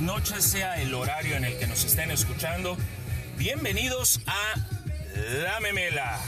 [0.00, 2.76] noches, sea el horario en el que nos estén escuchando.
[3.36, 4.54] Bienvenidos a
[5.42, 6.18] La Memela,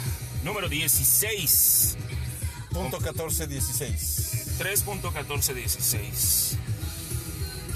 [0.44, 1.96] número 16.
[2.70, 4.58] Punto 1416.
[4.58, 6.56] 3.1416.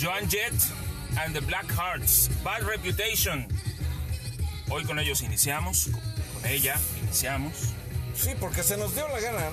[0.01, 0.55] Joan Jett
[1.17, 3.47] and the Black Hearts, Bad Reputation.
[4.69, 5.91] Hoy con ellos iniciamos,
[6.35, 7.75] con ella iniciamos.
[8.15, 9.51] Sí, porque se nos dio la gana,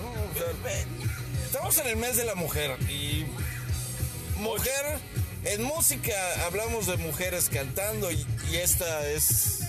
[1.45, 3.26] estamos en el mes de la mujer y
[4.38, 5.00] mujer,
[5.45, 6.14] en música
[6.45, 9.62] hablamos de mujeres cantando y, y esta es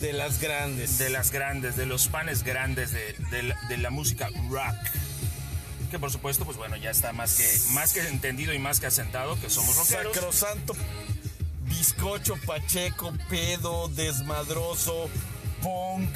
[0.00, 0.98] de las grandes.
[0.98, 4.76] De las grandes, de los panes grandes de, de la, de la música rock.
[5.90, 8.86] Que por supuesto, pues bueno, ya está más que, más que entendido y más que
[8.86, 10.14] asentado que somos rockeros.
[10.14, 10.74] Sacrosanto,
[11.62, 15.08] bizcocho, pacheco, pedo, desmadroso,
[15.62, 16.08] punk.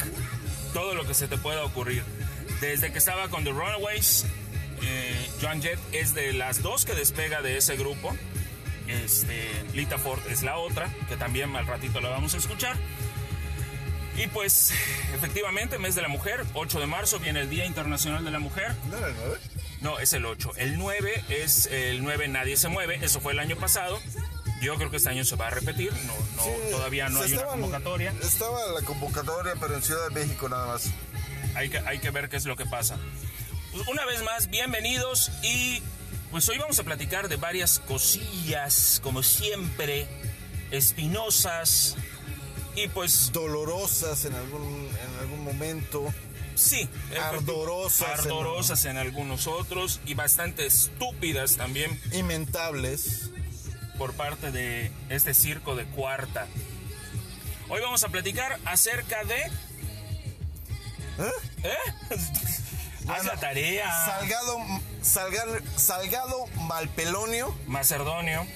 [0.72, 2.02] todo lo que se te pueda ocurrir.
[2.60, 4.24] Desde que estaba con The Runaways,
[4.82, 8.16] eh, Joan Jett es de las dos que despega de ese grupo.
[8.88, 12.76] Este, Lita Ford es la otra, que también al ratito la vamos a escuchar.
[14.16, 14.72] Y pues,
[15.14, 18.74] efectivamente, mes de la mujer, 8 de marzo viene el Día Internacional de la Mujer.
[18.90, 19.38] ¿No era el nueve?
[19.82, 20.52] No, es el 8.
[20.56, 24.00] El 9 es el 9 Nadie se mueve, eso fue el año pasado.
[24.62, 27.32] Yo creo que este año se va a repetir, no, no, Sí, todavía no hay
[27.34, 28.14] una convocatoria.
[28.22, 30.90] Estaba la convocatoria, pero en Ciudad de México nada más.
[31.54, 32.96] hay que, hay que ver qué es lo que pasa.
[33.70, 35.82] Pues, Una vez más, bienvenidos y
[36.30, 40.06] pues hoy vamos a platicar de varias cosillas, como siempre,
[40.70, 41.96] espinosas
[42.74, 46.12] y pues Dolorosas en algún, en algún momento.
[46.54, 46.88] sí,
[47.20, 53.30] Ardorosas ardorosas en algunos otros y bastante estúpidas también Inventables.
[53.98, 56.46] por parte de este circo de cuarta.
[57.68, 59.36] Hoy vamos a platicar acerca de...
[61.64, 61.78] ¿Eh?
[63.08, 63.90] Haz la tarea.
[64.06, 64.58] Salgado,
[65.02, 67.56] Salgar- Salgado Malpelonio.
[67.66, 68.46] Macedonio.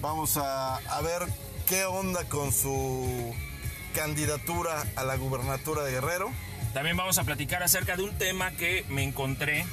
[0.00, 1.22] Vamos a, a ver
[1.66, 3.34] qué onda con su
[3.94, 6.32] candidatura a la gubernatura de Guerrero.
[6.74, 9.64] También vamos a platicar acerca de un tema que me encontré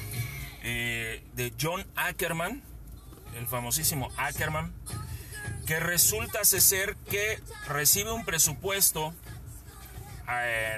[0.62, 2.62] eh, de John Ackerman,
[3.34, 4.72] el famosísimo Ackerman,
[5.66, 9.14] que resulta ser que recibe un presupuesto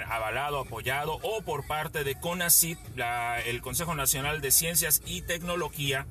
[0.08, 2.78] avalado, apoyado o por parte de CONACYT,
[3.46, 6.06] el Consejo Nacional de Ciencias y Tecnología,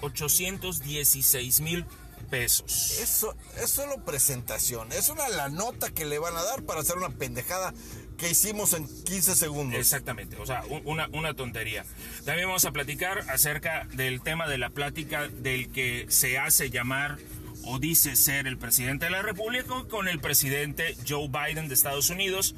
[0.00, 1.84] 816 mil
[2.30, 2.98] pesos.
[3.00, 4.90] Eso es solo presentación.
[4.92, 7.74] Es una la nota que le van a dar para hacer una pendejada
[8.16, 9.78] que hicimos en 15 segundos.
[9.78, 11.84] Exactamente, o sea, un- una, una tontería.
[12.24, 17.18] También vamos a platicar acerca del tema de la plática del que se hace llamar
[17.64, 22.10] o dice ser el presidente de la República con el presidente Joe Biden de Estados
[22.10, 22.54] Unidos.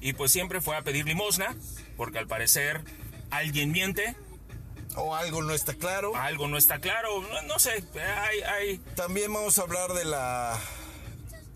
[0.00, 1.56] Y pues siempre fue a pedir limosna,
[1.96, 2.82] porque al parecer
[3.30, 4.16] alguien miente,
[4.96, 6.14] O algo no está claro.
[6.16, 10.58] algo no está claro, no, no sé, hay, hay, También vamos a hablar de la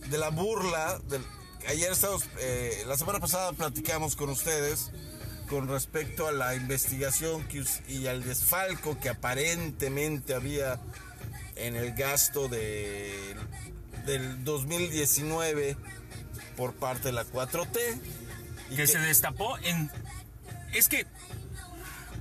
[0.09, 0.99] de la burla.
[1.09, 1.25] del-
[1.69, 4.91] ayer estamos, eh, la semana pasada platicamos con ustedes
[5.49, 10.81] con respecto a la investigación que y al desfalco que aparentemente había
[11.57, 13.35] en el gasto de,
[14.07, 15.77] del 2019
[16.57, 17.79] por parte de la 4T.
[18.77, 19.91] Que se destapó en...
[20.73, 21.07] Es que...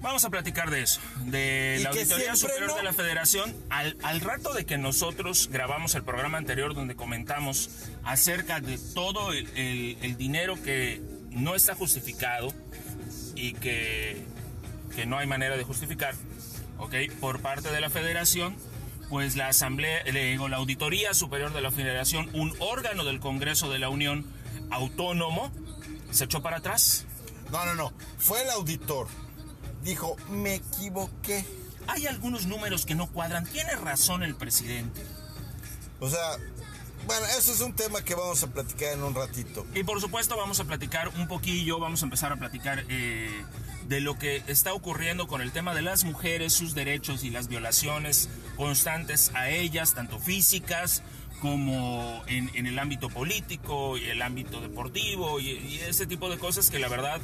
[0.01, 3.55] Vamos a platicar de eso, de Y la Auditoría Superior no- de la Federación.
[3.69, 7.69] Al, al rato de que nosotros grabamos el programa anterior donde comentamos
[8.03, 10.99] acerca de todo el, el- el dinero que
[11.29, 12.51] no está justificado
[13.35, 14.25] y que,
[14.95, 16.15] que no hay manera de justificar,
[16.79, 16.95] ¿ok?
[17.19, 18.55] Por parte de la Federación,
[19.07, 23.69] pues la Asamblea, le digo, la Auditoría Superior de la Federación, un órgano del Congreso
[23.71, 24.25] de la Unión
[24.71, 25.51] autónomo,
[26.11, 27.05] se echó para atrás.
[27.51, 27.93] No, no, no.
[28.17, 29.07] Fue el auditor.
[29.83, 31.45] Dijo, me equivoqué.
[31.87, 33.45] Hay algunos números que no cuadran.
[33.45, 35.03] Tiene razón el presidente.
[35.99, 36.37] O sea,
[37.07, 39.65] bueno, eso es un tema que vamos a platicar en un ratito.
[39.73, 43.43] Y por supuesto vamos a platicar un poquillo, vamos a empezar a platicar eh,
[43.87, 47.47] de lo que está ocurriendo con el tema de las mujeres, sus derechos y las
[47.47, 51.01] violaciones constantes a ellas, tanto físicas
[51.41, 56.37] como en, en el ámbito político y el ámbito deportivo y, y ese tipo de
[56.37, 57.19] cosas que la verdad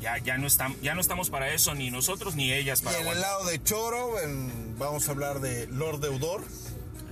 [0.00, 2.98] ya, ya, no están, ya no estamos para eso, ni nosotros ni ellas Y para
[2.98, 6.42] en el lado de Choro, en- vamos a hablar de Lord Deudor,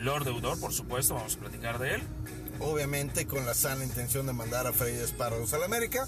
[0.01, 2.03] Lord Deudor, por supuesto, vamos a platicar de él.
[2.59, 6.07] obviamente con la sana intención de mandar a Freddy Espárragos a la América.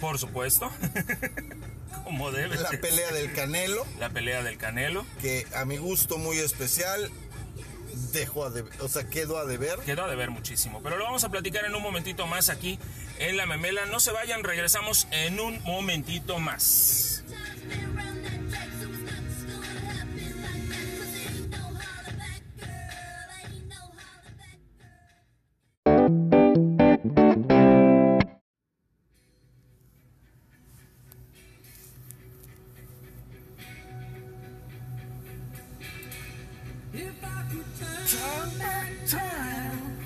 [0.00, 0.70] Por supuesto.
[2.04, 5.04] Como debe La pelea del Canelo, La pelea del Canelo.
[5.20, 7.10] que a mi gusto muy especial,
[8.12, 9.78] dejo a de, o sea, quedo a deber.
[9.80, 12.78] Quedo a deber muchísimo, pero lo vamos a platicar en un momentito más aquí
[13.18, 13.86] en La Memela.
[13.86, 17.24] No se vayan, regresamos en un momentito más.
[39.06, 39.98] Time.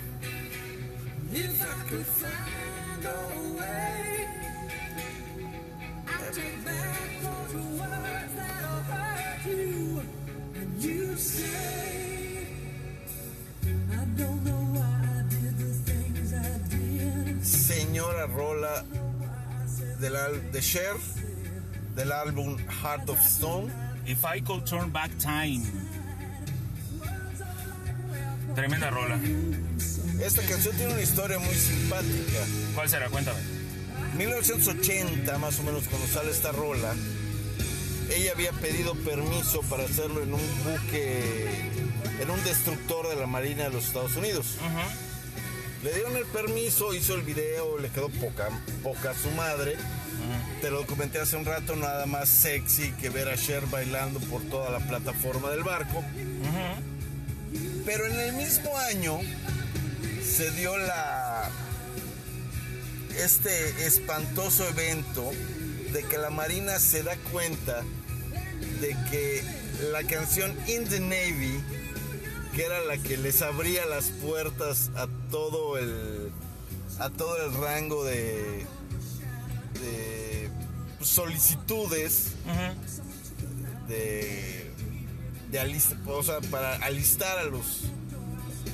[1.32, 4.28] If I could find a way,
[6.08, 10.02] I'd take back those words that'll hurt you.
[10.54, 12.46] And you say,
[13.66, 17.42] I don't know why I did the things I did.
[17.42, 18.84] Señora Rola
[20.00, 20.96] del al- de Cher,
[21.94, 23.70] del álbum Heart of Stone.
[24.06, 25.62] If I Could Turn Back Time.
[28.54, 29.18] Tremenda rola.
[30.22, 32.44] Esta canción tiene una historia muy simpática.
[32.74, 33.08] ¿Cuál será?
[33.08, 33.38] Cuéntame.
[34.16, 36.94] 1980, más o menos, cuando sale esta rola,
[38.10, 41.70] ella había pedido permiso para hacerlo en un buque,
[42.20, 44.56] en un destructor de la Marina de los Estados Unidos.
[45.82, 48.48] Le dieron el permiso, hizo el video, le quedó poca,
[48.82, 49.76] poca a su madre.
[50.60, 54.42] Te lo comenté hace un rato, nada más sexy que ver a Cher bailando por
[54.42, 56.04] toda la plataforma del barco.
[57.84, 59.20] Pero en el mismo año
[60.22, 61.50] se dio la
[63.18, 65.30] este espantoso evento
[65.92, 67.82] de que la Marina se da cuenta
[68.80, 69.42] de que
[69.92, 71.60] la canción In the Navy,
[72.54, 76.30] que era la que les abría las puertas a todo el
[76.98, 78.64] a todo el rango de
[79.80, 80.50] de
[81.02, 82.32] solicitudes
[83.88, 84.59] de,
[85.50, 87.64] de alist- o sea, para alistar a los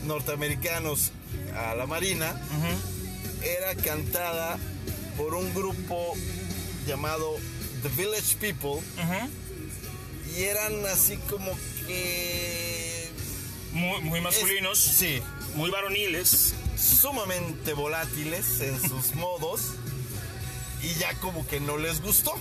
[0.05, 1.11] norteamericanos
[1.57, 2.41] a la marina
[3.43, 4.59] era cantada
[5.17, 6.15] por un grupo
[6.87, 7.37] llamado
[7.83, 8.83] The Village People.
[10.37, 11.53] Y eran así como
[11.87, 13.09] que
[13.73, 15.23] Muy, muy masculinos, Es- sí,
[15.55, 16.55] muy varoniles.
[16.79, 19.61] sumamente volátiles en sus modos.
[20.83, 22.35] Y ya como que no les gustó.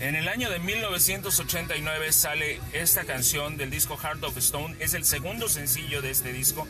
[0.00, 4.76] En el año de 1989 sale esta canción del disco Heart of Stone.
[4.80, 6.66] Es el segundo sencillo de este disco.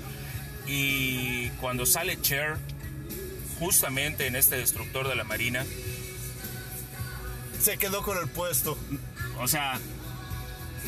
[0.66, 2.56] Y cuando sale Cher,
[3.58, 5.64] justamente en este destructor de la Marina,
[7.60, 8.76] Se quedó con el puesto.
[9.38, 9.80] o sea,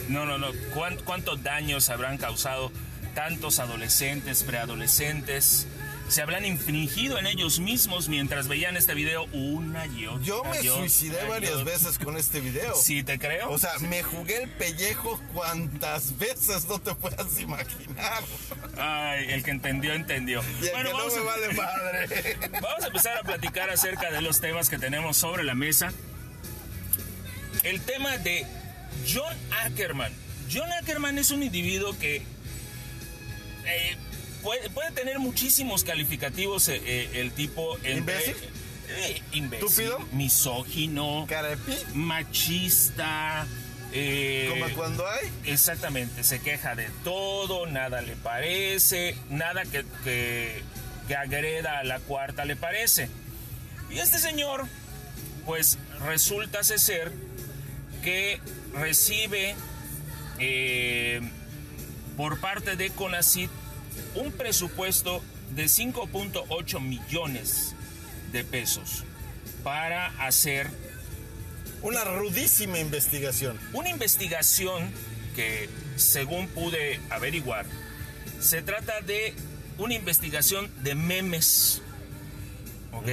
[0.09, 2.71] no, no, no, ¿cuán- ¿cuántos daños habrán causado
[3.15, 5.67] tantos adolescentes, preadolescentes?
[6.09, 10.23] Se habrán infringido en ellos mismos mientras veían este video una y otra.
[10.23, 12.75] Yo me suicidé varias veces con este video.
[12.87, 13.51] Sí, te creo.
[13.51, 18.23] O sea, me jugué el pellejo cuantas veces no te puedas imaginar.
[18.79, 20.43] Ay, el que entendió, entendió.
[20.63, 22.37] Y el que no vamos, me a, vale madre.
[22.53, 25.93] vamos a empezar a platicar acerca de los temas que tenemos sobre la mesa.
[27.65, 28.47] El tema de
[29.13, 30.13] John Ackerman.
[30.53, 32.23] John Ackerman es un individuo que
[33.67, 33.97] eh,
[34.47, 37.75] puede, puede tener muchísimos calificativos eh, eh, el tipo.
[37.79, 38.37] entre- ¿Imbécil?
[38.89, 39.99] eh, imbécil, ¿Estúpido?
[40.13, 43.45] Misógino, Cara de pi, machista.
[43.93, 45.29] eh, como cuando hay.
[45.45, 50.63] Exactamente, se queja de todo, nada le parece, nada que, que,
[51.09, 53.09] que agreda a la cuarta le parece.
[53.91, 54.67] Y este señor,
[55.45, 57.13] pues resulta ser
[58.05, 58.41] que
[58.73, 59.57] recibe
[60.39, 61.21] eh,
[62.17, 63.51] por parte de CONACYT
[64.15, 65.23] un presupuesto
[65.55, 67.75] de 5.8 millones
[68.33, 69.05] de pesos
[69.63, 70.71] para hacer
[71.83, 73.59] Una rudísima investigación.
[73.73, 74.91] una investigación
[75.35, 77.67] que, según pude averiguar,
[78.41, 79.35] se trata de
[79.79, 81.83] una investigación de memes.
[82.93, 83.09] ¿Ok?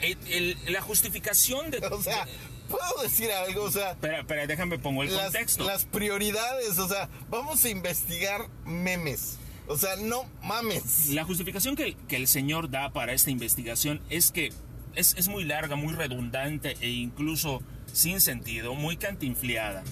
[0.00, 1.78] El- el- la justificación de...
[1.90, 2.26] O sea,
[2.68, 3.64] ¿puedo decir algo?
[3.64, 5.64] O sea, Espera, espera, déjame pongo el las, contexto.
[5.64, 9.38] las prioridades, o sea, vamos a investigar memes.
[9.66, 11.08] O sea, no mames.
[11.10, 14.52] La justificación que, que el señor da para esta investigación es que
[14.94, 19.82] es, es muy larga, muy redundante e incluso sin sentido, muy cantinfliada.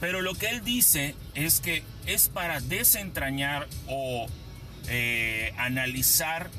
[0.00, 4.26] Pero lo que él dice es que es para desentrañar o
[4.88, 6.50] eh, analizar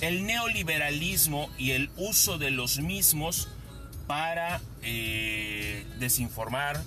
[0.00, 3.48] el neoliberalismo y el uso de los mismos
[4.10, 6.82] para eh, desinformar,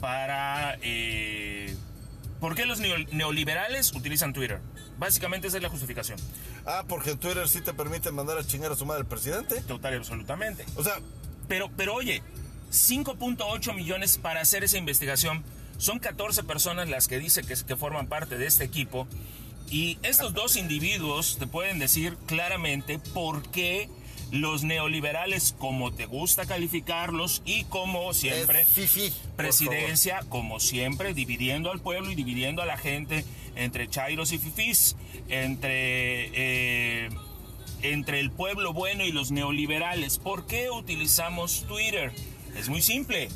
[0.00, 0.78] para...
[0.80, 1.76] eh,
[2.38, 4.60] ¿Por qué los neo- neoliberales utilizan Twitter?
[4.96, 6.20] Básicamente esa es la justificación.
[6.66, 9.60] Ah, porque Twitter sí te permite mandar a chingar a su madre el presidente.
[9.62, 10.64] Total y absolutamente.
[10.76, 11.00] O sea,
[11.48, 12.22] Pero, pero oye,
[12.70, 15.42] 5.8 millones para hacer esa investigación.
[15.78, 19.08] Son 14 personas las que dice que, que forman parte de este equipo.
[19.68, 23.88] Y estos dos individuos te pueden decir claramente por qué
[24.30, 28.68] los neoliberales, como te gusta calificarlos y como siempre, es
[29.26, 33.24] por presidencia, como siempre, dividiendo al pueblo y dividiendo a la gente
[33.56, 34.96] entre chairos y fifís,
[35.28, 37.08] entre, eh,
[37.82, 40.18] entre el pueblo bueno y los neoliberales.
[40.18, 42.12] ¿Por qué utilizamos Twitter?
[42.56, 43.28] Es muy simple.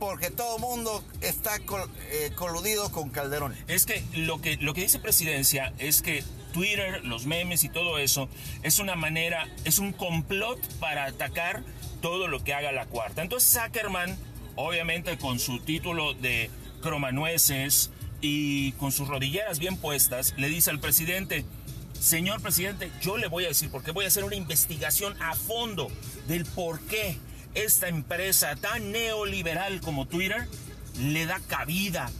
[0.00, 3.54] porque todo mundo está col- eh, coludido con Calderón.
[3.68, 6.22] Es que lo que lo que dice presidencia es que
[6.54, 8.28] Twitter, los memes y todo eso
[8.62, 11.64] es una manera, es un complot para atacar
[12.00, 13.22] todo lo que haga la cuarta.
[13.22, 14.16] Entonces Zuckerman,
[14.54, 20.78] obviamente con su título de cromanueces y con sus rodilleras bien puestas, le dice al
[20.78, 21.44] presidente,
[21.98, 25.90] señor presidente, yo le voy a decir porque voy a hacer una investigación a fondo
[26.28, 27.18] del por qué
[27.54, 30.46] esta empresa tan neoliberal como Twitter
[31.00, 32.12] le da cabida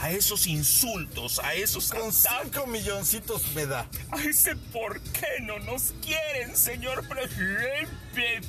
[0.00, 3.86] a esos insultos, a esos Con ataques, cinco milloncitos me da.
[4.10, 8.40] a ese por qué no nos quieren, señor presidente.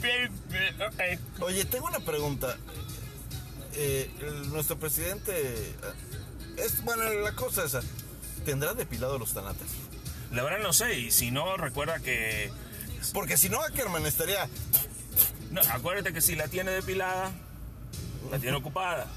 [1.42, 2.58] Oye, tengo una pregunta.
[3.74, 4.10] Eh,
[4.48, 5.32] nuestro presidente...
[5.36, 5.76] eh,
[6.58, 7.82] Es, bueno, la cosa esa.
[8.46, 9.68] ¿Tendrá depilado los tanates?
[10.32, 12.52] La verdad no sé, y si no, recuerda que...
[13.14, 14.48] Porque si no, Ackerman estaría...
[15.52, 17.32] No, acuérdate que si la tiene depilada,
[18.30, 19.08] la tiene ocupada.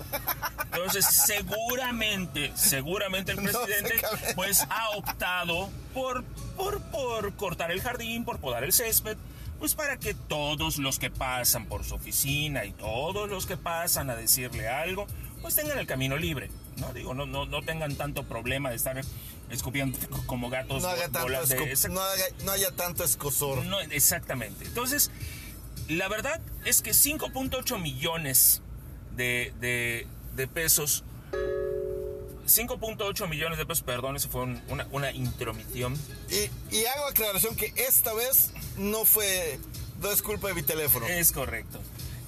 [0.72, 4.00] Entonces, seguramente, seguramente el presidente
[4.34, 6.24] pues ha optado por,
[6.56, 9.16] por, por cortar el jardín, por podar el césped,
[9.58, 14.10] pues para que todos los que pasan por su oficina y todos los que pasan
[14.10, 15.06] a decirle algo,
[15.42, 16.50] pues tengan el camino libre.
[16.76, 19.00] No digo, no, no, no tengan tanto problema de estar
[19.50, 19.96] escupiendo
[20.26, 23.64] como gatos No, haga tanto bolas de esco- no, haga- no haya tanto escosor.
[23.66, 24.64] no, exactamente.
[24.64, 25.10] Entonces,
[25.88, 28.60] la verdad es que 5.8 millones
[29.16, 30.06] de, de-
[30.36, 31.04] de pesos.
[32.46, 35.94] 5.8 millones de pesos, perdón, eso fue un- una, una intromisión.
[36.30, 39.58] Y, y hago aclaración que esta vez no fue...
[40.02, 41.06] No es culpa de mi teléfono.
[41.06, 41.80] Es correcto.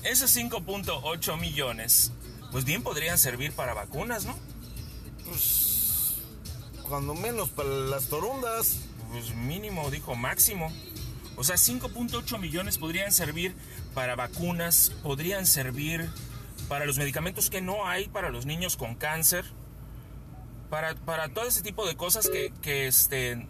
[0.04, 2.12] Esos 5.8 millones,
[2.52, 4.38] pues bien podrían servir para vacunas, ¿no?
[6.88, 8.76] Cuando menos para las torundas.
[9.10, 10.72] Pues mínimo, dijo máximo.
[11.36, 13.54] O sea, 5.8 millones podrían servir
[13.94, 16.08] para vacunas, podrían servir
[16.68, 19.44] para los medicamentos que no hay para los niños con cáncer,
[20.70, 23.46] para, para todo ese tipo de cosas que, que, este,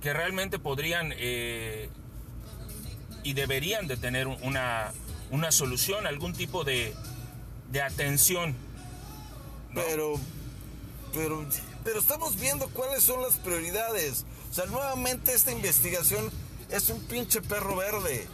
[0.00, 1.88] que realmente podrían eh,
[3.22, 4.92] y deberían de tener una,
[5.30, 6.94] una solución, algún tipo de,
[7.70, 8.54] de atención.
[9.72, 9.80] ¿no?
[9.86, 10.14] Pero,
[11.12, 11.46] pero,
[11.82, 14.26] pero estamos viendo cuáles son las prioridades.
[14.50, 16.30] O sea, nuevamente esta investigación
[16.70, 18.28] es un pinche perro verde.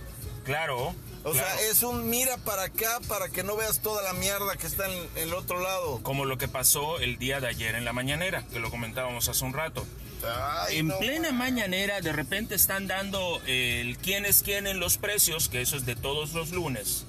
[0.44, 0.94] Claro.
[1.22, 1.58] O claro.
[1.58, 4.86] sea, es un mira para acá para que no veas toda la mierda que está
[4.90, 6.00] en, el otro lado.
[6.02, 9.44] Como lo que pasó el día de ayer en la mañanera, que lo comentábamos hace
[9.44, 9.86] un rato.
[10.26, 10.98] Ay, en no.
[10.98, 15.76] plena mañanera de repente están dando el quién es quién en los precios, que eso
[15.76, 17.04] es de todos los lunes.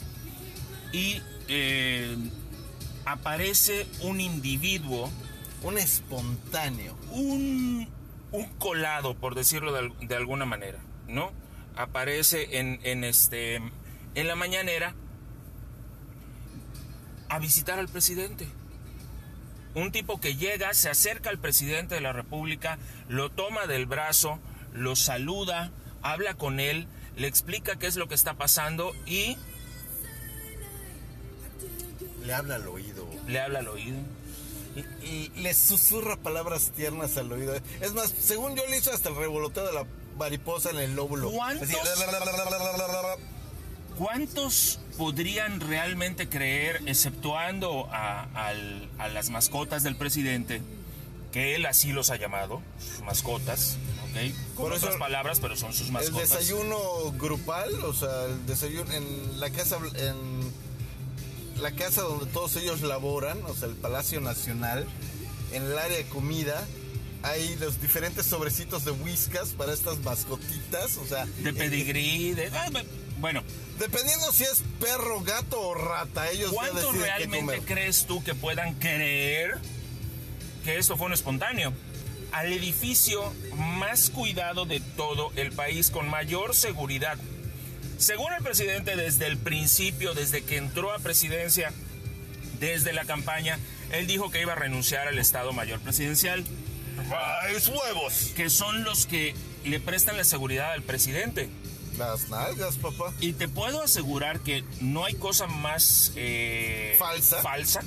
[0.93, 2.17] Y eh,
[3.05, 5.09] aparece un individuo,
[5.63, 6.97] Un espontáneo.
[7.11, 7.87] un,
[8.31, 11.31] un colado, por decirlo de, de alguna manera, ¿no?
[11.75, 13.61] Aparece en, en este,
[14.15, 14.93] en la mañanera
[17.29, 18.47] a visitar al presidente.
[19.73, 22.77] Un tipo que llega, se acerca al presidente de la República,
[23.07, 24.37] lo toma del brazo,
[24.73, 29.37] lo saluda, habla con él, le explica qué es lo que está pasando y
[32.25, 33.07] Le habla al oído.
[33.27, 33.97] le habla al oído.
[34.75, 37.53] Y, y le susurra palabras tiernas al oído.
[37.81, 39.85] Es más, según yo le hizo hasta el revoloteo de la
[40.17, 41.31] mariposa en el lóbulo.
[41.31, 41.69] ¿Cuántos?
[41.69, 41.77] Así,
[44.01, 48.51] ¿Cuántos podrían realmente creer, exceptuando a,
[49.13, 50.63] las mascotas del presidente,
[51.31, 53.77] que él así los ha llamado, sus mascotas,
[54.09, 54.55] ¿ok?
[54.55, 56.31] Con otras palabras, pero son sus El mascotas.
[56.31, 56.79] desayuno
[57.19, 60.51] grupal, o sea, el desayuno en la casa en
[61.61, 64.87] la casa donde todos ellos laboran, o sea, el Palacio Nacional,
[65.51, 66.65] en el área de comida
[67.21, 72.49] hay los diferentes sobrecitos de whiskas para estas mascotitas, o sea, De eh, pedigrí, de...
[73.21, 73.43] bueno,
[73.79, 77.61] dependiendo si es perro, gato o rata, ellos ¿cuánto realmente comer.
[77.61, 79.59] crees tú que puedan creer
[80.65, 81.71] que esto fue un espontáneo?
[82.31, 87.17] Al edificio más cuidado de todo el país, con mayor seguridad.
[87.97, 91.71] Según el presidente, desde el principio, desde que entró a presidencia,
[92.59, 93.59] desde la campaña,
[93.91, 96.43] él dijo que iba a renunciar al Estado Mayor Presidencial,
[97.43, 98.31] ¡Ay, huevos!
[98.35, 101.49] que son los que le prestan la seguridad al presidente.
[101.97, 103.13] Las nalgas, papá.
[103.19, 107.41] Y te puedo asegurar que no hay cosa más eh, Falsa.
[107.41, 107.81] falsa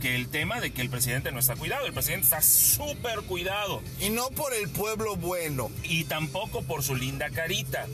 [0.00, 1.86] que el tema de que el presidente no está cuidado.
[1.86, 3.82] El presidente está súper cuidado.
[4.00, 5.70] Y no por el pueblo bueno.
[5.84, 7.86] Y tampoco por su linda carita.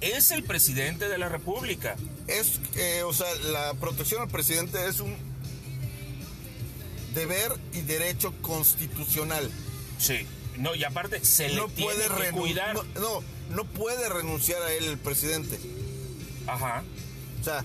[0.00, 1.96] Es el presidente de la República.
[2.26, 5.14] es, eh, o sea, la protección al presidente es un
[7.14, 9.50] deber y derecho constitucional.
[9.98, 10.26] Sí.
[10.56, 12.74] No, y aparte se le No tiene puede, que cuidar.
[12.74, 15.58] no, no, no puede renunciar a él el presidente.
[16.46, 16.84] Ajá.
[17.40, 17.64] O sea,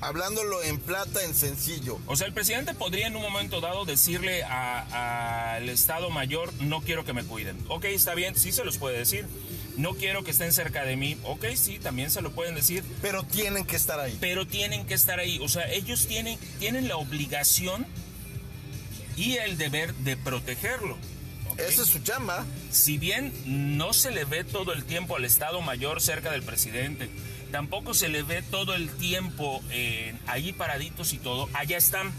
[0.00, 1.98] hablándolo en plata, en sencillo.
[2.06, 7.04] O sea, el presidente podría en un momento dado decirle al Estado Mayor, no quiero
[7.04, 7.58] que me cuiden.
[7.68, 9.26] Ok, está bien, sí se los puede decir.
[9.76, 11.16] No quiero que estén cerca de mí.
[11.24, 12.84] Ok, sí, también se lo pueden decir.
[13.00, 14.16] Pero tienen que estar ahí.
[14.20, 15.38] Pero tienen que estar ahí.
[15.42, 17.86] O sea, ellos tienen, tienen la obligación
[19.16, 20.96] y el deber de protegerlo.
[21.68, 22.44] Esa es su chamba.
[22.70, 23.32] Si bien
[23.78, 27.08] no se le ve todo el tiempo al Estado Mayor cerca del presidente,
[27.52, 32.12] tampoco se le ve todo el tiempo eh, ahí paraditos y todo, allá están.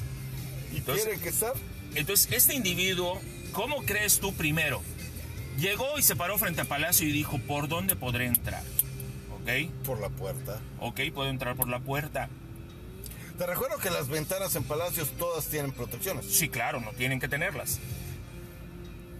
[0.74, 1.54] ¿Y Entonces- tienen que estar?
[1.96, 3.20] Entonces, este individuo,
[3.52, 4.82] ¿cómo crees tú primero?
[5.60, 8.64] Llegó y se paró frente a Palacio y dijo, ¿por dónde podré entrar?
[9.42, 9.70] ¿Ok?
[9.84, 10.60] Por la puerta.
[10.80, 12.30] Ok, puedo entrar por la puerta.
[13.38, 16.26] Te recuerdo que las ventanas en palacios todas tienen protecciones.
[16.28, 17.80] Sí, claro, no tienen que tenerlas.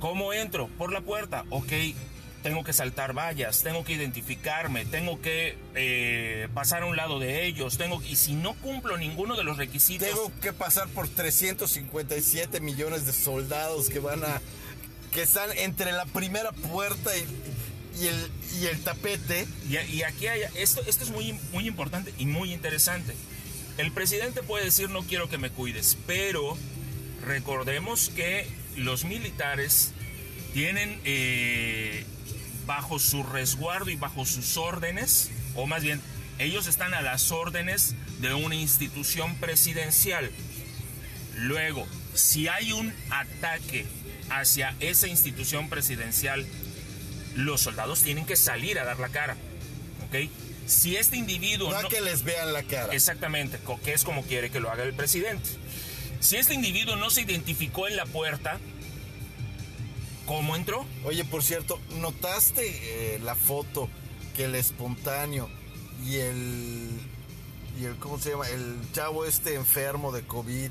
[0.02, 0.68] ¿Cómo entro?
[0.80, 1.46] Por la puerta.
[1.52, 1.72] Ok,
[2.42, 7.46] tengo que saltar vallas, tengo que identificarme, tengo que eh, pasar a un lado de
[7.46, 12.60] ellos, tengo y si no cumplo ninguno de los requisitos, Tengo que pasar por 357
[12.62, 14.42] millones de soldados que van a.
[15.14, 19.46] que están entre la primera puerta y, y el, y el tapete.
[19.70, 23.14] y, y aquí hay esto, esto es muy, muy importante y muy interesante.
[23.78, 26.58] El presidente puede decir no quiero que me cuides, pero
[27.24, 29.92] recordemos que los militares
[30.54, 32.06] tienen eh,
[32.66, 36.02] bajo su resguardo y bajo sus órdenes, o más bien,
[36.40, 40.30] ellos están a las órdenes de una institución presidencial.
[41.38, 43.86] Luego, si hay un ataque
[44.30, 46.46] hacia esa institución presidencial,
[47.36, 49.36] los soldados tienen que salir a dar la cara.
[50.08, 50.30] ¿Ok?
[50.66, 51.72] Si este individuo...
[51.72, 52.94] No no- que les vean la cara.
[52.94, 55.50] Exactamente, que es como quiere que lo haga el presidente.
[56.22, 58.60] Si este individuo no se identificó en la puerta,
[60.28, 60.86] ¿cómo entró?
[61.04, 63.90] Oye, por cierto, ¿notaste eh, la foto
[64.36, 65.50] que el espontáneo
[66.06, 66.90] y el,
[67.80, 67.98] y el.
[67.98, 68.48] ¿Cómo se llama?
[68.48, 70.70] El chavo este enfermo de COVID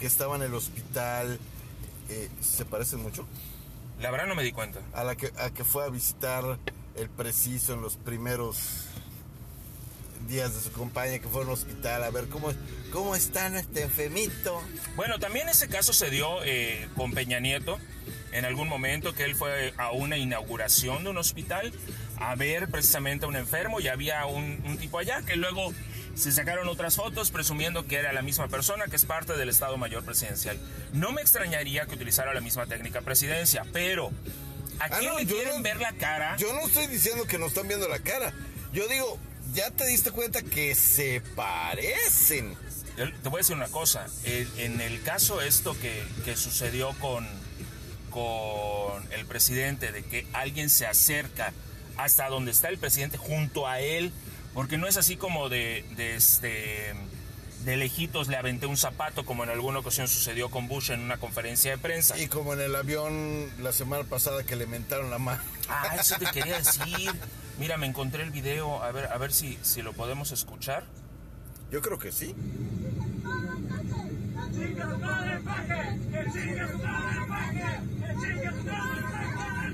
[0.00, 1.38] que estaba en el hospital.
[2.08, 3.26] eh, ¿Se parecen mucho?
[4.00, 4.80] La verdad no me di cuenta.
[4.94, 6.58] A la que, a que fue a visitar
[6.96, 8.86] el preciso en los primeros
[10.28, 12.52] días de su compañía que fue al hospital a ver cómo,
[12.92, 14.60] cómo está este enfermito.
[14.96, 17.78] Bueno, también ese caso se dio eh, con Peña Nieto
[18.32, 21.72] en algún momento que él fue a una inauguración de un hospital
[22.18, 25.72] a ver precisamente a un enfermo y había un, un tipo allá que luego
[26.14, 29.76] se sacaron otras fotos presumiendo que era la misma persona que es parte del Estado
[29.76, 30.58] Mayor Presidencial.
[30.92, 34.08] No me extrañaría que utilizara la misma técnica presidencia, pero
[34.78, 36.36] ¿a Ah, quién no, le quieren no- ver la cara?
[36.38, 38.32] Yo no estoy diciendo que nos están viendo la cara.
[38.72, 39.18] Yo digo,
[39.52, 42.56] ya te diste cuenta que se parecen.
[42.96, 44.06] Te voy a decir una cosa.
[44.24, 47.26] en el caso esto que, que sucedió con,
[48.10, 51.52] con el presidente, de que alguien se acerca
[51.96, 54.12] hasta donde está el presidente junto a él,
[54.54, 56.94] porque no es así como de, de este
[57.66, 61.18] de lejitos le aventé un zapato como en alguna ocasión sucedió con Bush en una
[61.18, 62.16] conferencia de prensa.
[62.16, 65.42] Y como en el avión la semana pasada que le mentaron la mano.
[65.68, 67.12] Ah, eso te quería decir.
[67.58, 70.84] Mira, me encontré el video, a ver, a ver si, si lo podemos escuchar.
[71.70, 72.34] Yo creo que sí.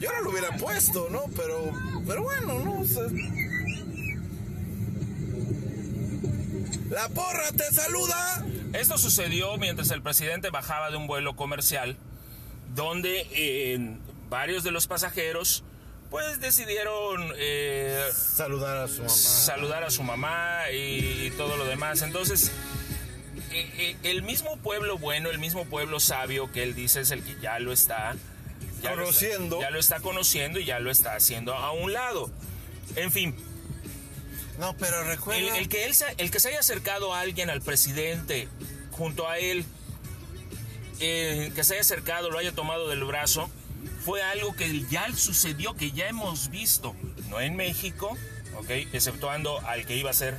[0.00, 1.22] Yo no lo hubiera puesto, ¿no?
[1.36, 1.72] Pero,
[2.06, 2.80] pero bueno, ¿no?
[2.80, 3.04] O sea,
[6.90, 8.44] La porra te saluda.
[8.74, 11.96] Esto sucedió mientras el presidente bajaba de un vuelo comercial,
[12.74, 13.96] donde eh,
[14.28, 15.64] varios de los pasajeros
[16.12, 19.08] pues decidieron eh, Saludar a su mamá.
[19.08, 22.02] saludar a su mamá y, todo lo demás.
[22.02, 22.52] Entonces,
[23.50, 27.24] eh, eh, el mismo pueblo bueno, el mismo pueblo sabio que él dice es el
[27.24, 28.14] que ya lo está
[28.82, 29.60] ya lo está- Conociendo.
[29.60, 32.30] ya lo está conociendo y ya lo está haciendo a un lado.
[32.96, 33.34] En fin,
[34.58, 35.56] No, pero recuerda.
[35.56, 38.48] el que él se, el que se haya acercado a alguien, al presidente,
[38.90, 39.64] junto a él,
[41.00, 43.48] eh, que se haya acercado, lo haya tomado del brazo,
[44.04, 46.94] fue algo que ya sucedió, que ya hemos visto,
[47.28, 48.16] no en México,
[48.58, 48.70] ¿ok?
[48.92, 50.38] Exceptuando al que iba a ser,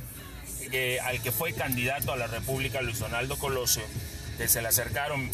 [0.72, 3.82] eh, al que fue candidato a la República, Luis Donaldo Colosio,
[4.36, 5.30] que se le acercaron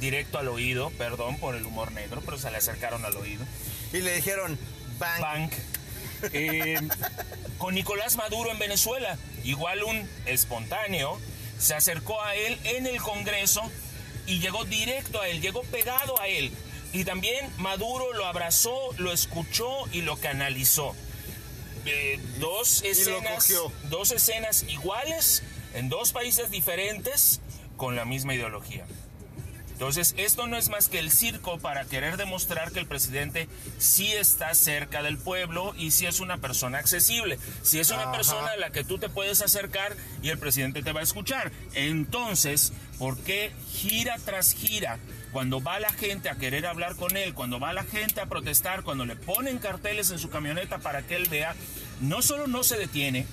[0.00, 3.44] directo al oído, perdón por el humor negro, pero se le acercaron al oído.
[3.92, 4.58] Y le dijeron,
[4.98, 5.20] bang.
[5.20, 5.52] Bank.
[6.32, 6.80] Eh,
[7.58, 11.18] con Nicolás Maduro en Venezuela, igual un espontáneo,
[11.58, 13.62] se acercó a él en el Congreso
[14.26, 16.50] y llegó directo a él, llegó pegado a él.
[16.94, 20.94] Y también Maduro lo abrazó, lo escuchó y lo canalizó.
[21.86, 23.52] Eh, dos escenas,
[23.90, 25.42] dos escenas iguales
[25.74, 27.40] en dos países diferentes
[27.76, 28.86] con la misma ideología.
[29.72, 34.12] Entonces, esto no es más que el circo para querer demostrar que el presidente sí
[34.12, 37.40] está cerca del pueblo y sí es una persona accesible.
[37.62, 38.12] Si es una Ajá.
[38.12, 41.50] persona a la que tú te puedes acercar y el presidente te va a escuchar.
[41.74, 45.00] Entonces, ¿por qué gira tras gira?
[45.34, 48.84] Cuando va la gente a querer hablar con él, cuando va la gente a protestar,
[48.84, 51.56] cuando le ponen carteles en su camioneta para que él vea,
[52.00, 53.26] no solo no se detiene,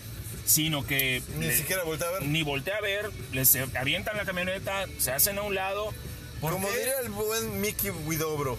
[0.43, 2.23] sino que Ni le- siquiera voltea a ver.
[2.23, 5.93] ni voltea a ver, les avientan la camioneta, se hacen a un lado.
[6.41, 6.75] ¿Por Como qué?
[6.79, 8.57] diría el buen Mickey Widobro.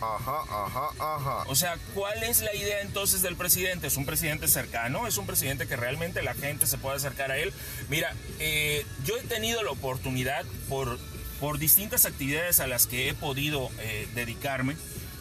[0.00, 1.44] Ajá, ajá, ajá.
[1.46, 3.86] O sea, ¿cuál es la idea entonces del presidente?
[3.86, 5.06] ¿Es un presidente cercano?
[5.06, 7.52] ¿Es un presidente que realmente la gente se puede acercar a él?
[7.88, 10.98] Mira, eh, yo he tenido la oportunidad por,
[11.42, 14.76] por distintas actividades a las que he podido eh, dedicarme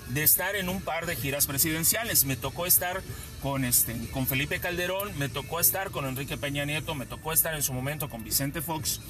[0.10, 2.26] de estar en un par de giras presidenciales.
[2.26, 3.02] Me tocó estar
[3.42, 7.56] con, este, con Felipe Calderón, me tocó estar con Enrique Peña Nieto, me tocó estar
[7.56, 9.02] en su momento con Vicente Fox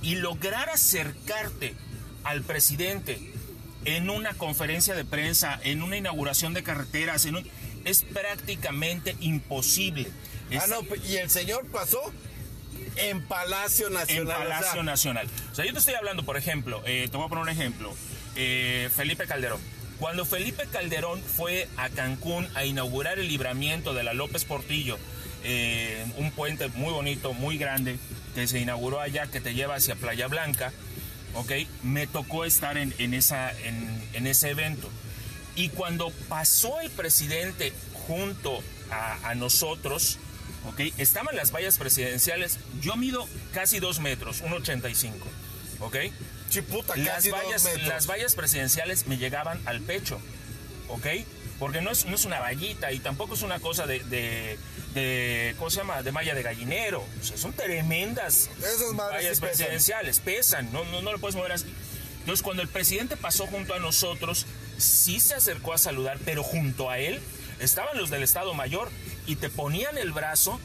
[0.00, 1.74] y lograr acercarte
[2.24, 3.18] al presidente
[3.84, 7.50] en una conferencia de prensa, en una inauguración de carreteras, en un-
[7.84, 10.08] es prácticamente imposible.
[10.50, 12.00] Es Ah, no, y el señor pasó
[12.98, 14.26] en Palacio en Nacional.
[14.26, 15.28] o sea, Palacio Nacional.
[15.52, 17.94] O sea, yo te estoy hablando, por ejemplo, eh, te voy a poner un ejemplo.
[18.36, 19.60] Eh, Felipe Calderón.
[19.98, 24.96] Cuando Felipe Calderón fue a Cancún a inaugurar el libramiento de la López Portillo,
[25.42, 27.98] eh, un puente muy bonito, muy grande,
[28.34, 30.72] que se inauguró allá, que te lleva hacia Playa Blanca,
[31.34, 31.52] ¿ok?
[31.82, 34.88] Me tocó estar en, en esa, en, en ese evento.
[35.56, 37.72] Y cuando pasó el presidente
[38.06, 40.18] junto a, a nosotros,
[40.66, 40.80] ¿ok?
[40.98, 45.12] Estaban las vallas presidenciales, yo mido casi dos metros, 1,85,
[45.80, 45.96] ¿ok?
[46.50, 47.86] Chiputa, Las casi dos vallas, metros.
[47.88, 50.20] las vallas presidenciales me llegaban al pecho,
[50.88, 51.06] ¿ok?
[51.58, 54.58] Porque no es, no es una vallita y tampoco es una cosa de, de,
[54.94, 56.02] de- ¿cómo se llama?
[56.02, 57.04] De malla de gallinero.
[57.20, 59.40] O sea, son tremendas Esas vallas sí pesan.
[59.40, 61.64] presidenciales, pesan, no, no, no lo puedes mover así.
[62.20, 66.90] Entonces, cuando el presidente pasó junto a nosotros, sí se acercó a saludar, pero junto
[66.90, 67.20] a él
[67.58, 68.88] estaban los del Estado Mayor
[69.28, 70.58] y te ponían el brazo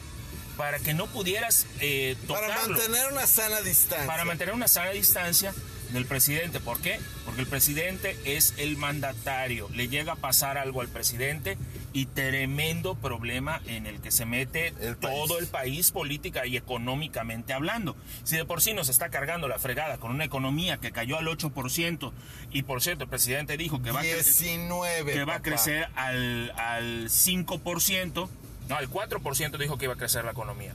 [0.56, 4.06] para que no pudieras eh, Para tocarlo mantener una sana distancia.
[4.06, 5.52] para mantener una sana distancia
[5.92, 6.58] del presidente.
[6.60, 6.98] ¿Por qué?
[7.24, 9.68] Porque el presidente es el mandatario.
[9.74, 11.56] Le llega a pasar algo al presidente
[11.92, 15.40] y tremendo problema en el que se mete El todo país.
[15.40, 17.96] el país política y económicamente hablando.
[18.24, 21.26] Si de por sí nos está cargando la fregada con una economía que cayó al
[21.26, 22.12] 8%
[22.52, 25.12] y por cierto el presidente dijo que va a crecer 19.
[25.12, 28.28] que va a crecer al, al 5%,
[28.68, 30.72] no, al 4% dijo que iba a crecer la economía.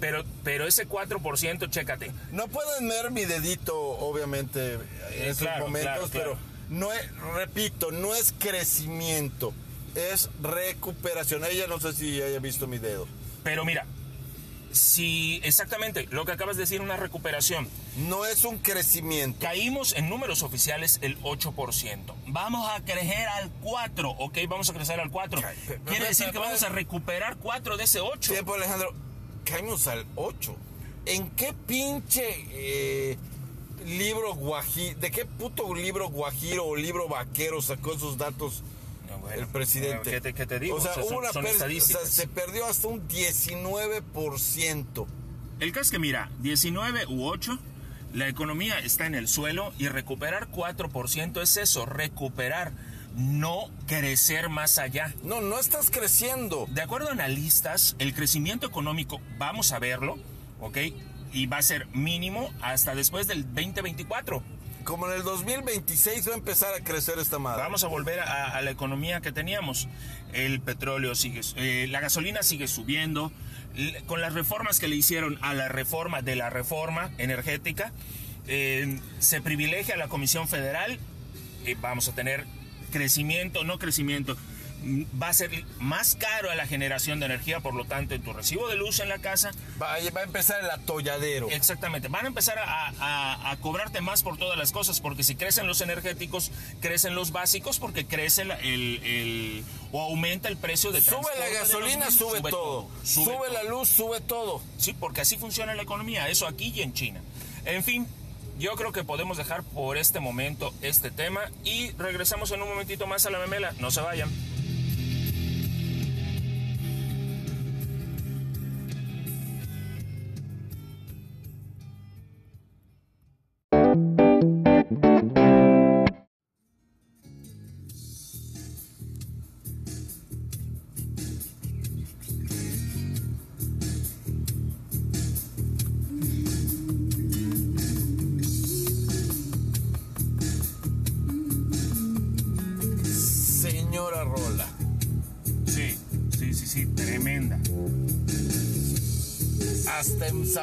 [0.00, 5.64] Pero, pero ese 4%, chécate, No pueden ver mi dedito, obviamente, en Eh, estos claro,
[5.64, 6.38] momentos, claro, claro.
[6.38, 7.02] pero no es,
[7.34, 9.52] repito, no es crecimiento,
[9.96, 11.44] es recuperación.
[11.44, 13.08] Ella no sé si haya visto mi dedo.
[13.42, 13.86] Pero mira,
[14.72, 19.38] si exactamente lo que acabas de decir, una recuperación, No es un crecimiento.
[19.40, 22.14] caímos en números oficiales el 8%.
[22.26, 25.40] Vamos a crecer al 4, ok, vamos a crecer al 4.
[25.40, 28.32] Ca- pe- Quiere decir que vamos a recuperar 4 de ese 8.
[28.32, 28.92] Tiempo, Alejandro.
[29.44, 30.54] Caímos al 8.
[31.06, 33.16] ¿En qué pinche eh,
[33.86, 38.62] libro guajiro, de qué puto libro guajiro o libro vaquero sacó esos datos
[39.28, 40.10] bueno, el presidente?
[40.10, 40.76] ¿Qué te, qué te digo?
[40.76, 42.08] O sea, O sea, hubo son, una son pérdida, o sea, estadísticas.
[42.10, 45.06] se perdió hasta un 19%.
[45.60, 47.58] El caso es que mira, 19 u 8,
[48.14, 52.72] la economía está en el suelo y recuperar 4% es eso, recuperar,
[53.16, 55.14] no crecer más allá.
[55.24, 56.66] No, no estás creciendo.
[56.70, 60.16] De acuerdo a analistas, el crecimiento económico, vamos a verlo,
[60.60, 60.78] ¿ok?
[61.32, 64.42] Y va a ser mínimo hasta después del 2024.
[64.84, 67.62] Como en el 2026 va a empezar a crecer esta madre.
[67.62, 69.86] Vamos a volver a, a la economía que teníamos.
[70.32, 73.30] El petróleo sigue, eh, la gasolina sigue subiendo.
[74.06, 77.92] Con las reformas que le hicieron a la reforma de la reforma energética,
[78.48, 80.98] eh, se privilegia la Comisión Federal.
[81.66, 82.46] eh, vamos a tener
[82.90, 84.36] crecimiento, no crecimiento.
[85.20, 88.32] Va a ser más caro a la generación de energía, por lo tanto, en tu
[88.32, 91.50] recibo de luz en la casa, Va, va a empezar el atolladero.
[91.50, 95.34] Exactamente, van a empezar a, a- a cobrarte más por todas las cosas, porque si
[95.34, 100.92] crecen los energéticos, crecen los básicos, porque crece la- el, el- o aumenta el precio
[100.92, 102.88] de Sube transporte la de los gasolina, mismos, sube, todo.
[103.02, 103.52] Sube, todo.
[103.52, 104.62] la luz, sube todo.
[104.78, 107.20] Sí, porque así funciona la economía, eso aquí y en China.
[107.64, 108.06] En fin,
[108.58, 113.06] yo creo que podemos dejar por este momento este tema y regresamos en un momentito
[113.06, 114.28] más a la memela, no se vayan.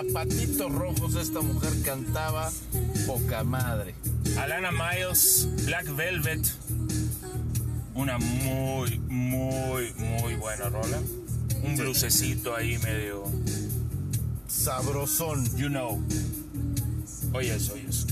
[0.07, 2.51] Zapatitos rojos esta mujer cantaba
[3.05, 3.95] poca madre.
[4.37, 6.53] Alana Miles, Black Velvet.
[7.93, 10.99] Una muy, muy, muy buena rola.
[11.63, 13.23] Un blusecito ahí medio.
[14.47, 15.45] Sabrosón.
[15.57, 16.03] You know.
[17.33, 18.07] Oye eso, oye eso.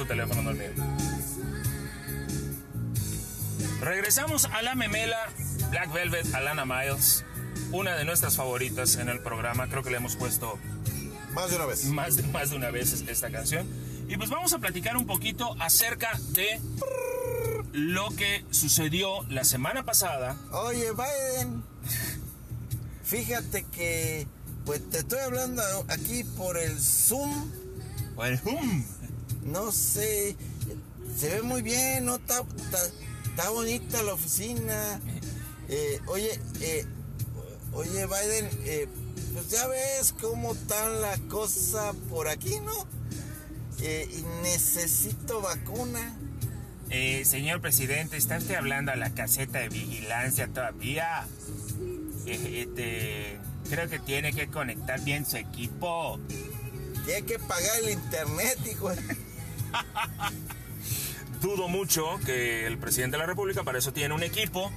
[0.00, 0.70] Tu teléfono, no el mío.
[3.80, 5.18] Regresamos a la memela
[5.70, 7.24] Black Velvet, Alana Miles.
[7.72, 9.68] Una de nuestras favoritas en el programa.
[9.68, 10.58] Creo que le hemos puesto
[11.34, 11.84] Más de una vez.
[11.84, 13.66] más de, más de una vez es- esta canción.
[14.08, 16.60] Y pues vamos a platicar un poquito acerca de
[17.72, 20.36] lo que sucedió la semana pasada.
[20.50, 21.62] Oye, Biden,
[23.04, 24.26] fíjate que
[24.64, 27.50] pues te estoy hablando aquí por el Zoom.
[28.16, 28.84] Pues, ¡hum!
[29.44, 30.36] No sé,
[31.16, 32.16] se ve muy bien, ¿no?
[32.16, 32.90] Está, está-
[33.24, 35.00] está bonita la oficina.
[35.68, 36.84] Eh, oye, eh,
[37.72, 38.88] oye, Biden, eh,
[39.32, 42.86] pues ya ves cómo está la cosa por aquí, ¿no?
[43.80, 46.16] Eh, y necesito vacuna.
[46.90, 51.26] Eh, señor presidente, ¿está usted hablando a la caseta de vigilancia todavía?
[52.26, 56.18] Este, creo que tiene que conectar bien su equipo.
[57.14, 58.90] Hay que pagar el internet, hijo.
[61.40, 64.70] Dudo mucho que el presidente de la República para eso tiene un equipo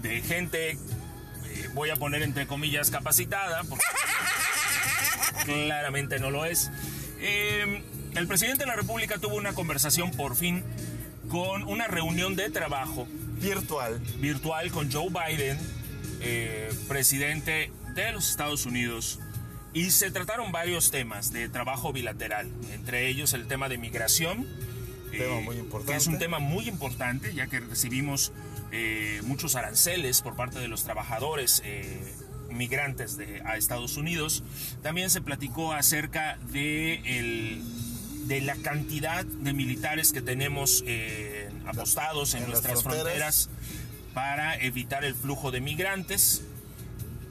[0.00, 0.78] de gente, eh,
[1.74, 3.84] voy a poner entre comillas, capacitada, porque
[5.44, 6.70] claramente no lo es.
[7.20, 7.82] Eh,
[8.14, 10.62] el presidente de la República tuvo una conversación por fin
[11.28, 13.08] con una reunión de trabajo
[13.40, 13.98] Virtual.
[14.20, 15.58] virtual con Joe Biden,
[16.20, 19.18] eh, presidente de los Estados Unidos,
[19.74, 24.46] y se trataron varios temas de trabajo bilateral, entre ellos el tema de migración,
[25.12, 25.92] eh, Tema muy importante.
[25.92, 28.32] que es un tema muy importante, ya que recibimos
[28.72, 32.12] eh, muchos aranceles por parte de los trabajadores eh,
[32.50, 34.42] migrantes de, a Estados Unidos.
[34.82, 37.62] También se platicó acerca de, el-
[38.28, 40.82] de la cantidad de militares que tenemos
[41.66, 43.48] apostados en, nuestras fronteras.
[43.48, 43.50] fronteras
[44.14, 46.42] para evitar el flujo de migrantes.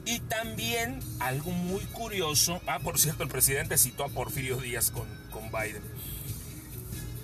[0.06, 5.06] Y también algo muy curioso, ah, por cierto, el presidente citó a Porfirio Díaz con,
[5.30, 5.82] con Biden.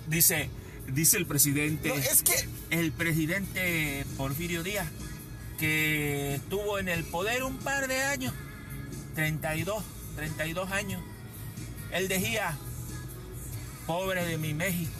[0.07, 0.49] Dice,
[0.87, 2.33] dice el presidente, No, es que
[2.71, 4.87] el presidente Porfirio Díaz,
[5.59, 8.33] que estuvo en el poder un par de años,
[9.15, 9.83] 32,
[10.15, 11.01] 32 años.
[11.91, 12.57] Él decía,
[13.85, 14.91] pobre de mi México,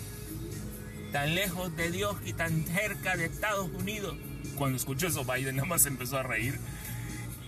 [1.11, 4.15] tan lejos de Dios y tan cerca de Estados Unidos.
[4.55, 6.59] Cuando escuchó eso, Biden nada más empezó a reír.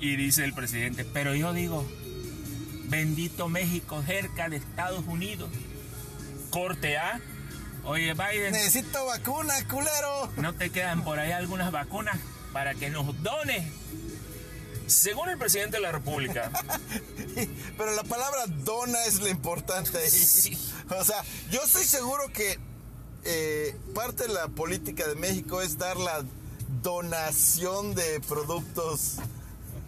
[0.03, 1.87] Y dice el presidente, pero yo digo,
[2.89, 5.49] bendito México cerca de Estados Unidos.
[6.49, 7.21] Corte A.
[7.85, 10.29] Oye, Biden, necesito vacuna, culero.
[10.35, 12.19] ¿no te quedan por ahí algunas vacunas
[12.51, 13.63] para que nos dones?
[14.87, 16.51] Según el presidente de la República,
[17.77, 20.09] Pero la palabra dona es lo importante ahí.
[20.09, 20.57] Sí.
[20.89, 22.59] O sea, yo estoy seguro que
[23.23, 26.25] eh, parte de la política de México es dar la
[26.81, 29.19] donación de productos.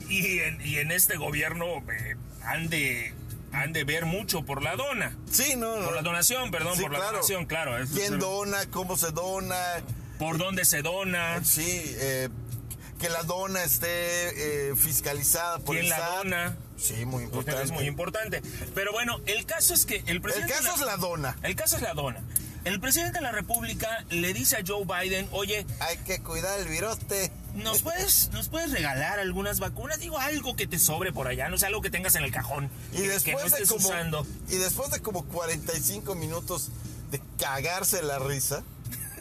[0.09, 3.13] Y en, y en este gobierno eh, han, de,
[3.51, 5.15] han de ver mucho por la dona.
[5.31, 5.85] Sí, no, no.
[5.85, 7.13] Por la donación, perdón, Sí, por la claro.
[7.13, 7.77] donación, claro.
[7.77, 8.65] eso ¿Quién es- dona?
[8.71, 9.57] ¿Cómo se dona?
[10.19, 11.43] Por dónde se dona.
[11.43, 11.65] Sí,
[11.97, 12.29] eh,
[12.99, 16.57] que la dona esté eh, fiscalizada por ¿Quién el la dona?
[16.77, 17.63] Sí, muy importante.
[17.63, 18.41] Es muy importante.
[18.73, 20.53] Pero bueno, el caso es que el El presidente...
[20.53, 21.37] caso es la dona.
[21.43, 22.21] El caso es la dona.
[22.65, 26.67] El presidente de la República le dice a Joe Biden, oye, Hay que cuidar el
[26.67, 27.31] virote.
[27.53, 29.99] ¿nos puedes, ¿nos puedes regalar algunas vacunas?
[29.99, 32.71] Digo, algo que te sobre por allá, no sé, algo que tengas en el cajón.
[32.91, 34.27] Y que, que después, no de como, usando.
[34.49, 36.71] y después de como 45 minutos
[37.11, 38.63] de cagarse la risa,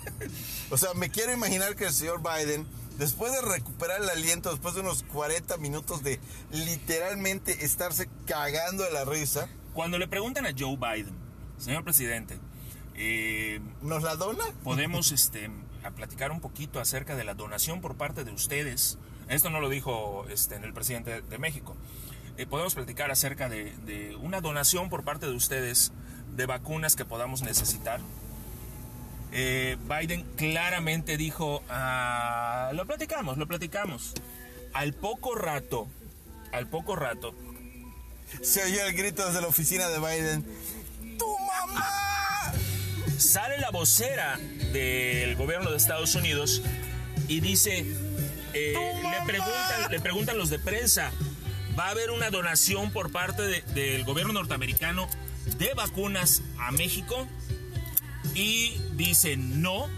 [0.71, 2.67] o sea, me quiero imaginar que el señor Biden,
[2.99, 6.19] después de recuperar el aliento, después de unos 40 minutos de
[6.51, 11.15] literalmente estarse cagando de la risa, Cuando le preguntan a Joe Biden,
[11.59, 12.39] señor presidente,
[12.95, 14.45] eh, ¿nos la dona?
[14.63, 15.51] podemos este,
[15.83, 18.99] a platicar un poquito acerca de la donación por parte de ustedes.
[19.29, 21.77] Esto no lo dijo este, el presidente de México.
[22.37, 25.93] Eh, podemos platicar acerca de, de una donación por parte de ustedes
[26.37, 28.01] de vacunas que podamos necesitar.
[29.33, 34.15] Eh, Biden claramente dijo, "Ah, lo platicamos, lo platicamos.
[34.73, 35.89] Al poco rato,
[36.53, 37.35] al poco rato,
[38.43, 40.45] Se oyó el grito desde la oficina de Biden.
[41.19, 41.89] ¡Tu mamá!
[43.25, 44.39] Sale la vocera
[44.73, 46.63] del gobierno de Estados Unidos
[47.29, 47.85] y dice,
[48.53, 51.11] eh, le, preguntan, le preguntan los de prensa,
[51.79, 55.09] va a haber una donación por parte de- del gobierno norteamericano
[55.59, 57.27] de vacunas a México
[58.35, 59.89] y dice no,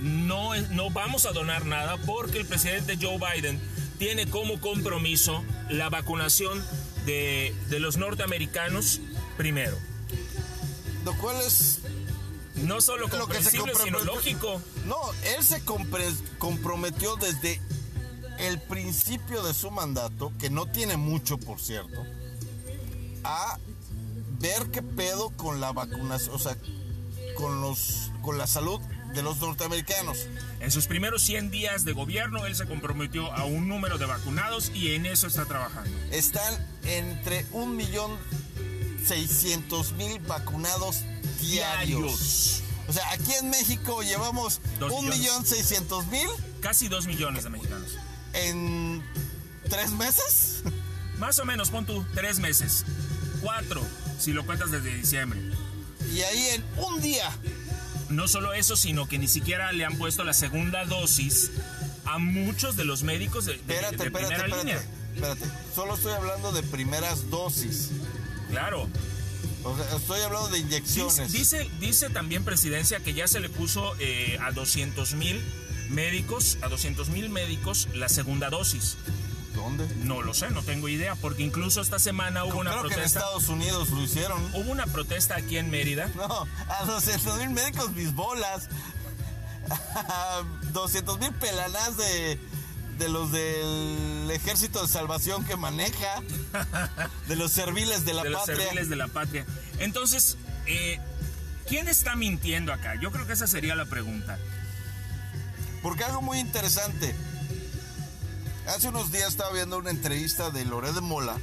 [0.00, 3.60] no, no vamos a donar nada porque el presidente Joe Biden
[3.98, 6.62] tiene como compromiso la vacunación
[7.06, 9.00] de, de los norteamericanos
[9.36, 9.76] primero.
[11.04, 11.80] Lo cual es
[12.64, 14.60] No solo lo que se comprensible, sino lógico.
[14.86, 14.96] No,
[15.36, 15.62] él se
[16.38, 17.60] comprometió desde
[18.38, 22.04] el principio de su mandato, que no tiene mucho, por cierto,
[23.24, 23.58] a
[24.38, 26.56] ver qué pedo con la vacunación, o sea,
[27.36, 28.80] con los con la salud
[29.14, 30.26] de los norteamericanos.
[30.60, 34.70] En sus primeros 100 días de gobierno, él se comprometió a un número de vacunados
[34.74, 35.90] y en eso está trabajando.
[36.10, 38.16] Están entre un millón
[39.04, 41.04] seiscientos mil vacunados
[41.40, 42.62] diarios.
[42.88, 45.18] O sea, aquí en México llevamos Dos un millones.
[45.18, 46.28] millón seiscientos mil
[46.60, 47.96] Casi 2 millones de mexicanos.
[48.32, 49.02] en
[49.68, 50.62] tres meses.
[51.18, 52.84] Más o menos, pon tú, tres meses.
[53.42, 53.82] Cuatro,
[54.18, 55.40] si lo cuentas desde diciembre.
[56.14, 57.30] Y ahí en un día
[58.08, 61.50] No solo eso, sino que ni siquiera le han puesto la segunda dosis
[62.06, 64.64] a muchos de los médicos de, de- Espérate, de espérate, primera espérate.
[64.64, 64.82] línea.
[65.14, 65.44] Espérate.
[65.74, 67.90] Solo estoy hablando de primeras dosis.
[68.50, 68.88] Claro.
[69.96, 71.32] Estoy hablando de inyecciones.
[71.32, 75.42] dice, dice también presidencia que ya se le puso eh, a 200 mil
[75.90, 78.96] médicos, a 200 mil médicos la segunda dosis.
[79.54, 79.88] ¿Dónde?
[80.04, 82.94] No lo sé, no tengo idea, porque incluso esta semana hubo una Creo que en
[82.94, 83.20] protesta.
[83.20, 84.42] Estados Unidos lo hicieron.
[84.54, 86.08] Hubo una protesta aquí en Mérida.
[86.14, 88.68] No, a 200 mil médicos mis bolas.
[90.72, 92.38] 200 mil pelanás de,
[92.98, 96.22] de los del Ejército de Salvación que maneja.
[97.28, 98.56] De los serviles de la de los patria.
[98.64, 99.46] serviles de la patria.
[99.78, 100.98] Entonces, eh,
[101.66, 102.94] ¿quién está mintiendo acá?
[103.00, 104.38] Yo creo que esa sería la pregunta.
[105.82, 107.14] Porque algo muy interesante.
[108.66, 111.36] Hace unos días estaba viendo una entrevista de Loré de Mola,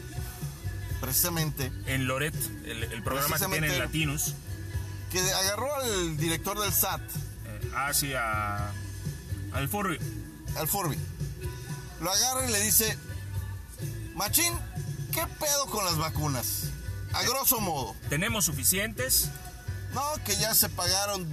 [1.02, 4.36] precisamente, En Loret, el, el programa que tiene en Latinos,
[5.12, 8.70] que agarró al director del SAT, eh, hacia
[9.54, 9.98] al furby.
[10.58, 10.98] al Furby.
[12.02, 12.98] Lo agarra y le dice,
[14.16, 14.54] Machín,
[15.14, 16.64] ¿qué pedo con las vacunas?
[17.14, 17.96] A grosso modo.
[18.10, 19.30] Tenemos suficientes.
[19.94, 21.26] No, que ya se pagaron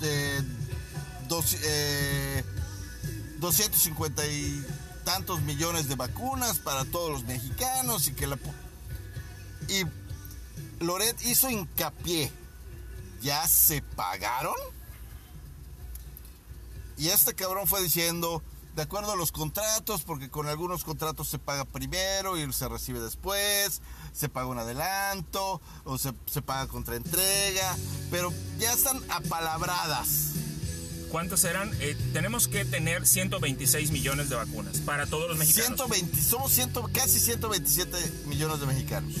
[0.00, 0.42] de
[1.28, 2.44] dos- eh,
[3.38, 4.66] 250 y
[5.04, 8.36] tantos millones de vacunas para todos los mexicanos y que la...
[9.68, 9.84] Y
[10.84, 12.32] Loret hizo hincapié.
[13.22, 14.54] ¿Ya se pagaron?
[16.96, 18.42] Y este cabrón fue diciendo,
[18.74, 23.00] de acuerdo a los contratos, porque con algunos contratos se paga primero y se recibe
[23.00, 23.80] después,
[24.12, 27.76] se paga un adelanto o se, se paga contra entrega,
[28.10, 30.32] pero ya están apalabradas.
[31.10, 31.70] ¿Cuántos eran?
[31.80, 35.78] Eh, tenemos que tener 126 millones de vacunas para todos los mexicanos.
[35.78, 39.14] 120, somos 100, casi 127 millones de mexicanos.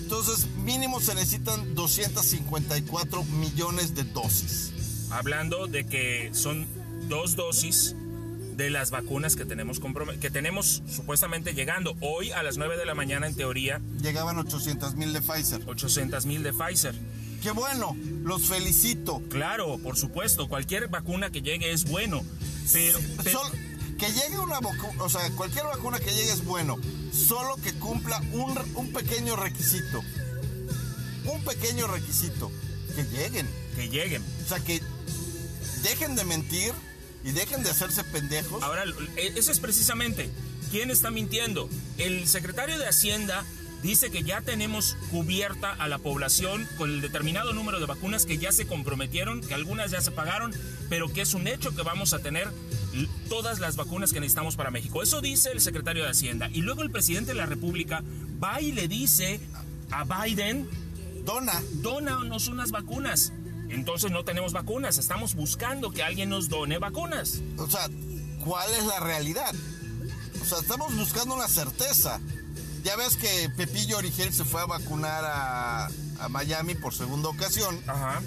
[0.00, 4.72] Entonces, mínimo se necesitan 254 millones de dosis.
[5.10, 6.66] Hablando de que son
[7.08, 7.94] dos dosis
[8.56, 9.80] de las vacunas que tenemos
[10.20, 14.94] que tenemos supuestamente llegando hoy a las 9 de la mañana en teoría Llegaban 800
[14.94, 15.62] mil de Pfizer.
[15.66, 16.94] 800 mil de Pfizer.
[17.42, 19.20] Qué bueno, los felicito.
[19.28, 22.22] Claro, por supuesto, cualquier vacuna que llegue es bueno,
[22.72, 23.52] pero, pero- Sol-
[23.98, 26.76] que llegue una vacuna, o sea, cualquier vacuna que llegue es bueno,
[27.12, 30.02] solo que cumpla un, un pequeño requisito.
[31.24, 32.50] Un pequeño requisito.
[32.96, 33.48] Que lleguen.
[33.76, 34.22] que lleguen.
[34.44, 34.80] O sea, que
[35.82, 36.72] dejen de mentir
[37.24, 38.62] y dejen de hacerse pendejos.
[38.62, 38.84] Ahora,
[39.16, 40.30] eh, eso es precisamente,
[40.70, 41.68] ¿quién está mintiendo?
[41.98, 43.44] El secretario de Hacienda
[43.82, 48.38] dice que ya tenemos cubierta a la población con el determinado número de vacunas que
[48.38, 50.52] ya se comprometieron, que algunas ya se pagaron,
[50.88, 52.48] pero que es un hecho que vamos a tener
[53.28, 55.02] todas las vacunas que necesitamos para México.
[55.02, 56.48] Eso dice el secretario de Hacienda.
[56.52, 58.02] Y luego el presidente de la República
[58.42, 59.40] va y le dice
[59.90, 60.68] a Biden,
[61.24, 61.60] Dona.
[61.74, 63.32] dónanos unas vacunas.
[63.72, 67.40] Entonces no tenemos vacunas, estamos buscando que alguien nos done vacunas.
[67.56, 67.88] O sea,
[68.44, 69.54] ¿cuál es la realidad?
[70.40, 72.20] O sea, estamos buscando una certeza.
[72.84, 75.86] Ya ves que Pepillo Origel se fue a vacunar a,
[76.20, 77.80] a Miami por segunda ocasión.
[77.86, 78.20] Ajá.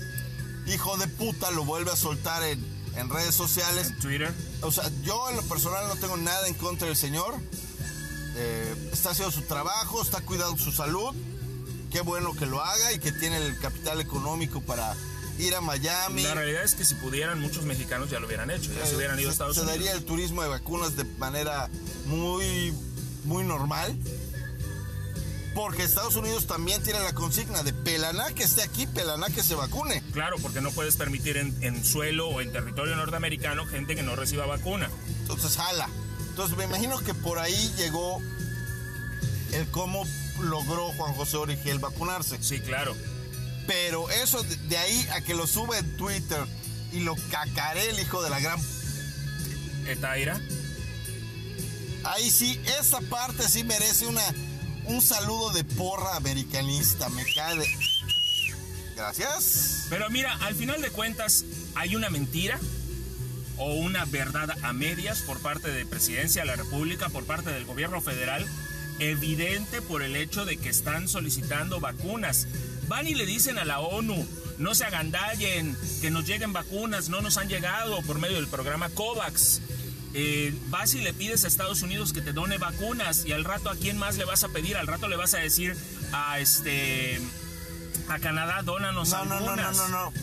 [0.66, 2.66] Hijo de puta lo vuelve a soltar en,
[2.96, 3.92] en redes sociales.
[3.92, 4.34] En Twitter.
[4.62, 7.36] O sea, yo en lo personal no tengo nada en contra del señor.
[8.38, 11.14] Eh, está haciendo su trabajo, está cuidando su salud.
[11.92, 14.96] Qué bueno que lo haga y que tiene el capital económico para
[15.40, 16.24] ir a Miami.
[16.24, 19.20] La realidad es que si pudieran, muchos mexicanos ya lo hubieran hecho, ya se hubieran
[19.20, 19.78] ido a se, Estados se Unidos.
[19.80, 21.70] daría el turismo de vacunas de manera
[22.06, 22.74] muy,
[23.26, 23.96] muy normal.
[25.54, 29.56] Porque Estados Unidos también tiene la consigna de pelaná que esté aquí, pelaná que se
[29.56, 30.04] vacune.
[30.12, 34.18] Claro, porque no puedes permitir en, en suelo o en territorio norteamericano gente que no
[34.18, 34.90] reciba vacuna.
[35.22, 35.88] Entonces jala.
[36.30, 38.22] Entonces me imagino que por ahí llegó
[39.54, 40.04] el cómo
[40.42, 42.38] logró Juan José Origel vacunarse.
[42.42, 42.94] Sí, claro.
[43.68, 46.46] Pero eso de, ahí a que lo sube en Twitter
[46.92, 48.60] y lo cacaré el hijo de la gran...
[49.88, 50.42] Etaira.
[52.04, 54.24] Ahí sí, esa parte sí merece una,
[54.86, 57.10] un saludo de porra americanista.
[57.10, 57.68] Me cae de...
[58.96, 59.88] Gracias.
[59.90, 61.44] Pero mira, al final de cuentas,
[61.76, 62.60] hay una mentira
[63.58, 67.66] o una verdad a medias por parte de Presidencia de la República, por parte del
[67.66, 68.46] gobierno federal,
[69.00, 72.48] evidente por el hecho de que están solicitando vacunas.
[72.88, 74.28] Van y le dicen a la ONU,
[74.58, 78.90] no se agandallen, que nos lleguen vacunas, no nos han llegado por medio del programa
[78.90, 79.62] COVAX.
[80.14, 83.70] Eh, vas y le pides a Estados Unidos que te done vacunas y al rato
[83.70, 85.76] a quién más le vas a pedir, al rato le vas a decir
[86.14, 87.20] a este
[88.08, 89.78] a Canadá, dónanos No, no, no, no, algunas.
[89.78, 90.14] no, no.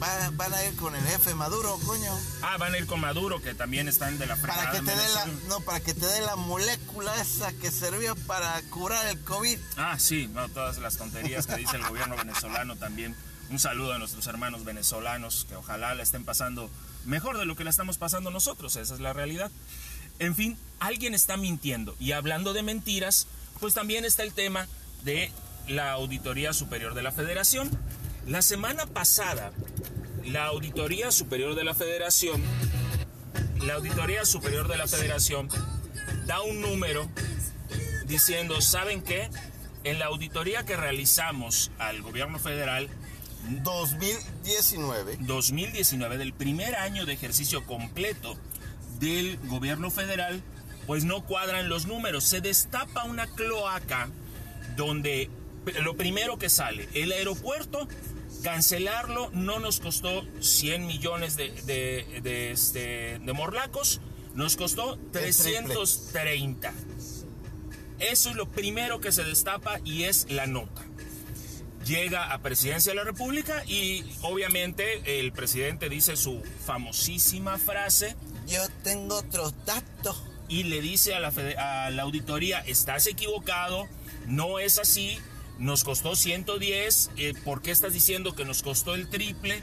[0.00, 2.12] Va- va- van a ir con el jefe Maduro, coño.
[2.42, 4.64] Ah, van a ir con Maduro, que también están de la fregada.
[4.66, 8.14] Para que te dé la, no, para que te dé la molécula esa que sirvió
[8.26, 9.58] para curar el COVID.
[9.78, 13.16] Ah, sí, no, todas las tonterías que dice el gobierno venezolano también.
[13.48, 16.68] Un saludo a nuestros hermanos venezolanos, que ojalá la estén pasando
[17.04, 19.50] mejor de lo que la estamos pasando nosotros, esa es la realidad.
[20.18, 21.94] En fin, alguien está mintiendo.
[22.00, 23.28] Y hablando de mentiras,
[23.60, 24.66] pues también está el tema
[25.04, 25.30] de
[25.68, 27.70] la Auditoría Superior de la Federación.
[28.26, 29.52] La semana pasada,
[30.24, 32.42] la Auditoría Superior de la Federación,
[33.64, 35.48] la Auditoría Superior de la Federación
[36.26, 37.08] da un número
[38.06, 39.30] diciendo, ¿saben qué?
[39.84, 42.88] En la auditoría que realizamos al gobierno federal
[43.62, 45.18] 2019.
[45.20, 48.36] 2019, del primer año de ejercicio completo
[48.98, 50.42] del gobierno federal,
[50.88, 52.24] pues no cuadran los números.
[52.24, 54.08] Se destapa una cloaca
[54.74, 55.30] donde
[55.82, 57.88] lo primero que sale, el aeropuerto,
[58.42, 64.00] cancelarlo no nos costó 100 millones de, de, de, este, de morlacos,
[64.34, 65.32] nos costó triple.
[65.32, 66.72] 330.
[67.98, 70.84] Eso es lo primero que se destapa y es la nota
[71.84, 78.16] llega a presidencia de la República y obviamente el presidente dice su famosísima frase
[78.48, 80.20] Yo tengo otros datos.
[80.48, 83.86] y le dice a la, fede- a la auditoría, estás equivocado,
[84.26, 85.16] no es así,
[85.58, 89.62] nos costó 110, eh, ¿por qué estás diciendo que nos costó el triple?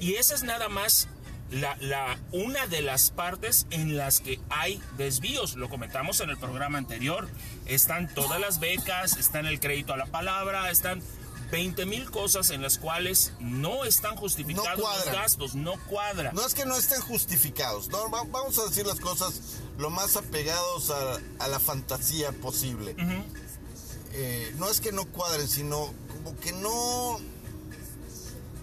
[0.00, 1.08] Y esa es nada más
[1.50, 6.36] la, la- una de las partes en las que hay desvíos, lo comentamos en el
[6.36, 7.28] programa anterior,
[7.66, 11.02] están todas las becas, están el crédito a la palabra, están
[11.50, 15.14] 20 mil cosas en las cuales no están justificados los cuadran.
[15.14, 16.32] gastos, no cuadra.
[16.32, 17.88] No es que no estén justificados.
[17.88, 19.40] No, va- vamos a decir las cosas
[19.78, 22.94] lo más apegados a, a la fantasía posible.
[24.20, 27.20] Eh, no es que no cuadren, sino como que no.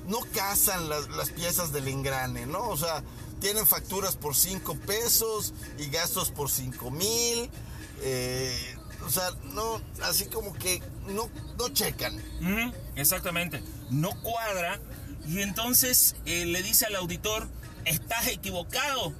[0.06, 2.68] No casan las, piezas del engrane, ¿no?
[2.68, 3.02] O sea,
[3.40, 7.50] tienen facturas por 5 pesos y gastos por 5 mil.
[8.02, 8.76] eh,
[9.06, 12.22] o sea, no, así como que no, no checan.
[12.96, 13.64] Exactamente.
[13.90, 14.80] No cuadra.
[15.26, 17.48] Y entonces eh, le dice al auditor,
[17.86, 19.14] estás equivocado.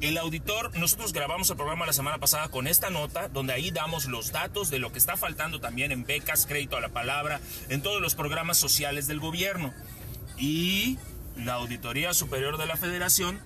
[0.00, 4.04] El auditor, nosotros grabamos el programa la semana pasada con esta nota, donde ahí damos
[4.06, 7.82] los datos de lo que está faltando también en becas, crédito a la palabra, en
[7.82, 9.74] todos los programas sociales del gobierno.
[10.36, 10.98] Y
[11.36, 13.40] la Auditoría Superior de la Federación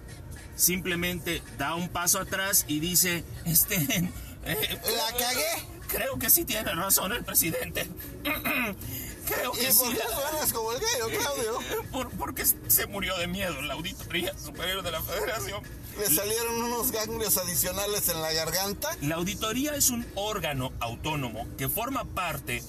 [0.54, 3.76] simplemente da un paso atrás y dice, este...
[4.44, 5.72] eh, La cagué.
[5.88, 7.86] Creo que sí tiene razón el presidente.
[8.24, 9.96] Creo ¿Y que por sí.
[9.96, 11.58] qué suenas como el gallo, Claudio?
[11.92, 15.62] Por- porque se murió de miedo la Auditoría Superior de la Federación.
[15.98, 18.96] Le salieron unos ganglios adicionales en la garganta.
[19.02, 22.62] La auditoría es un órgano autónomo que forma parte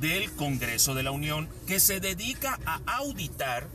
[0.00, 3.68] del Congreso de la Unión que se dedica a auditar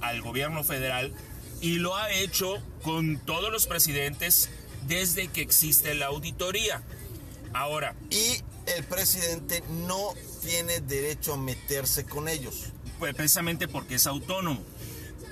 [0.00, 1.12] al gobierno federal
[1.60, 4.50] y lo ha hecho con todos los presidentes
[4.86, 6.82] desde que existe la auditoría.
[7.54, 8.42] Ahora, Y
[8.76, 10.12] el presidente no
[10.42, 12.66] tiene derecho a meterse con ellos.
[12.98, 14.62] pues precisamente porque es autónomo.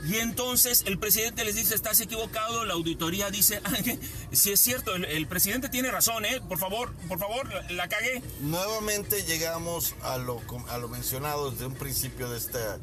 [0.07, 3.61] Y entonces el presidente les dice, estás equivocado, la auditoría dice,
[4.33, 6.41] si es cierto, el, el presidente tiene razón, ¿eh?
[6.47, 8.23] Por favor, por favor, la, la cagué.
[8.41, 12.79] Nuevamente llegamos a lo, a lo mencionado desde un principio de esta,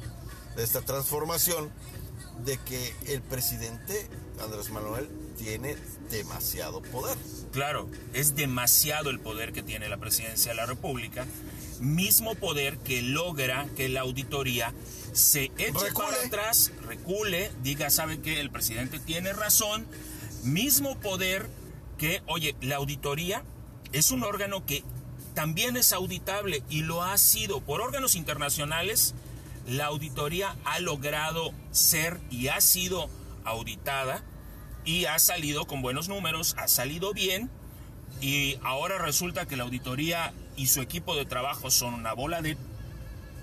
[0.55, 1.69] de esta transformación,
[2.43, 4.07] de que el presidente,
[4.39, 5.07] Andrés Manuel,
[5.37, 5.75] tiene
[6.09, 7.17] demasiado poder.
[7.51, 11.27] Claro, es demasiado el poder que tiene la presidencia de la República,
[11.79, 14.73] mismo poder que logra que la auditoría
[15.13, 15.93] se eche Recule.
[15.93, 19.85] para atrás, recule, diga, sabe que el presidente tiene razón,
[20.43, 21.49] mismo poder
[21.97, 23.43] que, oye, la auditoría
[23.91, 24.83] es un órgano que
[25.33, 29.13] también es auditable y lo ha sido por órganos internacionales.
[29.67, 33.09] La auditoría ha logrado ser y ha sido
[33.43, 34.23] auditada
[34.83, 37.49] y ha salido con buenos números, ha salido bien
[38.19, 42.57] y ahora resulta que la auditoría y su equipo de trabajo son una bola de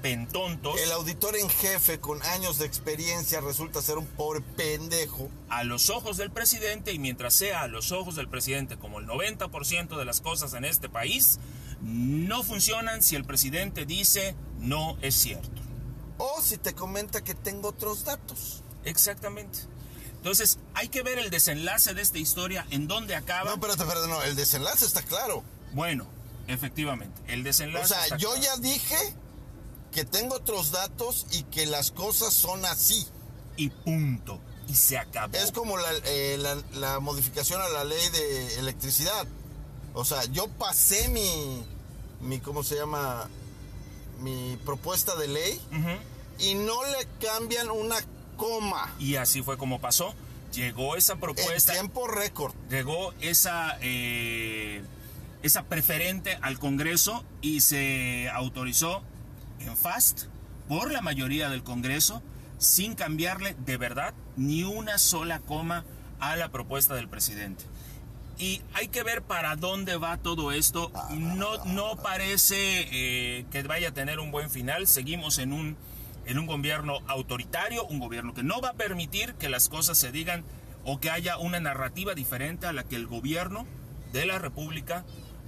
[0.03, 5.31] pentontos El auditor en jefe con años de experiencia resulta ser un pobre pendejo.
[5.49, 9.07] a los ojos del presidente y mientras sea a los ojos del presidente como el
[9.07, 11.39] 90% de las cosas en este país
[11.81, 15.63] no funcionan si el presidente dice no es cierto.
[16.19, 18.63] O si te comenta que tengo otros datos.
[18.85, 19.61] Exactamente.
[20.17, 23.51] Entonces hay que ver el desenlace de esta historia, en dónde acaba.
[23.51, 24.23] No, espérate, espérate, no.
[24.25, 25.45] El desenlace está claro.
[25.73, 26.09] Bueno,
[26.49, 27.85] efectivamente, el desenlace.
[27.85, 28.43] O sea, está yo claro.
[28.45, 28.97] ya dije
[29.93, 33.07] que tengo otros datos y que las cosas son así.
[33.57, 34.41] Y punto.
[34.69, 35.37] Y se acabó.
[35.37, 39.27] Es como la, eh, la- la modificación a la ley de electricidad.
[39.95, 41.65] O sea, yo pasé mi,
[42.21, 43.29] mi, ¿cómo se llama?
[44.21, 45.61] Mi propuesta de ley
[46.39, 47.97] y no le cambian una
[48.37, 50.15] coma Y así fue como pasó.
[50.53, 52.53] Llegó esa en propuesta, tiempo récord.
[52.71, 54.83] llegó esa, eh,
[55.43, 59.03] esa preferente al Congreso y se autorizó
[59.61, 60.27] en FAST
[60.69, 62.23] por la mayoría del Congreso
[62.59, 65.85] sin cambiarle de verdad ni una sola coma
[66.21, 67.65] a la propuesta del presidente.
[68.39, 70.93] Y hay que ver para dónde va todo esto.
[71.11, 72.57] No, no parece
[72.93, 74.87] eh, que vaya a tener un buen final.
[74.87, 75.77] Seguimos en un,
[76.25, 80.13] en un gobierno autoritario, un gobierno que no va a permitir que las cosas se
[80.13, 80.45] digan
[80.85, 83.67] o que haya una narrativa diferente a la que el gobierno
[84.13, 85.05] de la República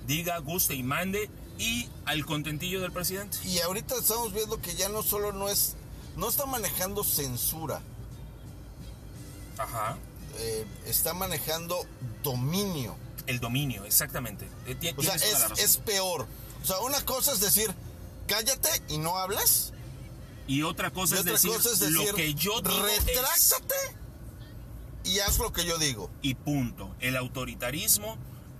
[0.06, 1.30] diga, guste y mande
[1.60, 3.36] y al contentillo del presidente.
[3.44, 5.76] Y ahorita estamos viendo que ya no solo no es,
[6.16, 7.82] no está manejando censura,
[9.58, 9.98] Ajá.
[10.38, 11.86] eh, está manejando
[12.22, 12.96] dominio.
[13.26, 14.48] El dominio, exactamente.
[14.66, 16.26] Eh, O sea, es, peor.
[16.62, 17.72] O sea, una cosa es decir,
[18.26, 19.72] cállate y no hablas.
[20.48, 23.04] Y otra cosa, Y es, otra decir, cosa es decir, lo que yo digo es-
[23.06, 23.74] retráctate
[25.04, 26.10] y haz lo que yo digo.
[26.22, 26.94] y punto.
[27.00, 28.16] El autoritarismo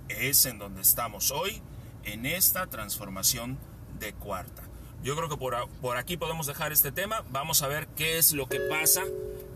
[0.07, 1.61] es en donde estamos hoy,
[2.03, 3.57] en esta transformación
[3.99, 4.63] de cuarta.
[5.03, 7.23] Yo creo que por, por aquí podemos dejar este tema.
[7.31, 9.03] Vamos a ver qué es lo que pasa,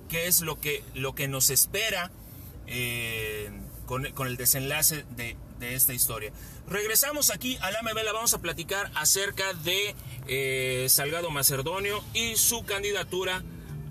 [0.09, 2.11] qué es lo que, lo que nos espera
[2.67, 3.51] eh,
[3.85, 6.31] con, con el desenlace de, de esta historia.
[6.67, 9.95] Regresamos aquí a la Mevela, vamos a platicar acerca de
[10.27, 13.43] eh, Salgado Macedonio y su candidatura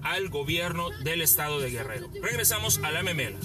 [0.02, 2.10] al gobierno del estado de Guerrero.
[2.20, 3.38] Regresamos a la Memela.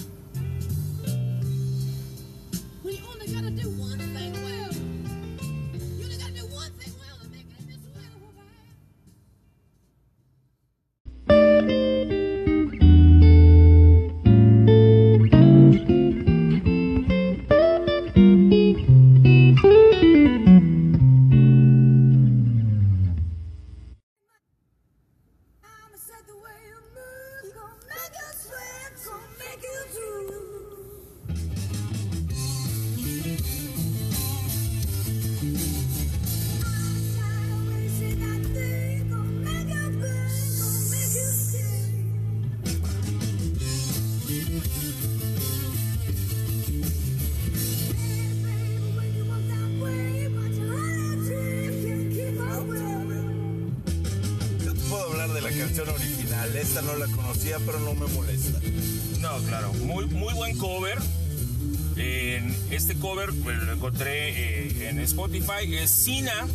[65.86, 66.46] Sina,